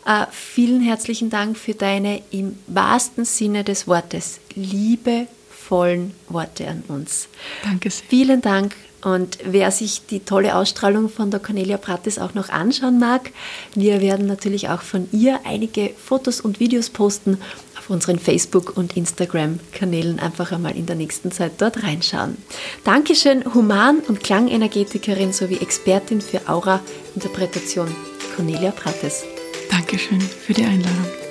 Uh, 0.04 0.26
vielen 0.32 0.82
herzlichen 0.82 1.30
Dank 1.30 1.56
für 1.56 1.74
deine 1.74 2.22
im 2.32 2.58
wahrsten 2.66 3.24
Sinne 3.24 3.62
des 3.62 3.86
Wortes 3.86 4.40
liebevollen 4.56 6.12
Worte 6.28 6.66
an 6.66 6.82
uns. 6.88 7.28
Danke 7.62 7.90
sehr. 7.90 8.04
Vielen 8.08 8.40
Dank. 8.42 8.74
Und 9.04 9.38
wer 9.44 9.70
sich 9.70 10.06
die 10.06 10.20
tolle 10.20 10.56
Ausstrahlung 10.56 11.08
von 11.08 11.30
der 11.30 11.38
Cornelia 11.38 11.76
Prattes 11.76 12.18
auch 12.18 12.34
noch 12.34 12.48
anschauen 12.48 12.98
mag, 12.98 13.30
wir 13.76 14.00
werden 14.00 14.26
natürlich 14.26 14.70
auch 14.70 14.82
von 14.82 15.08
ihr 15.12 15.40
einige 15.44 15.90
Fotos 15.90 16.40
und 16.40 16.58
Videos 16.58 16.90
posten 16.90 17.38
auf 17.84 17.90
unseren 17.90 18.18
Facebook- 18.18 18.76
und 18.76 18.96
Instagram-Kanälen 18.96 20.18
einfach 20.18 20.52
einmal 20.52 20.76
in 20.76 20.86
der 20.86 20.96
nächsten 20.96 21.30
Zeit 21.30 21.52
dort 21.58 21.82
reinschauen. 21.82 22.36
Dankeschön, 22.84 23.44
Human- 23.54 24.00
und 24.08 24.20
Klangenergetikerin 24.22 25.32
sowie 25.32 25.58
Expertin 25.58 26.20
für 26.20 26.48
Aura-Interpretation, 26.48 27.94
Cornelia 28.36 28.70
Prates. 28.70 29.24
Dankeschön 29.70 30.20
für 30.20 30.54
die 30.54 30.64
Einladung. 30.64 31.23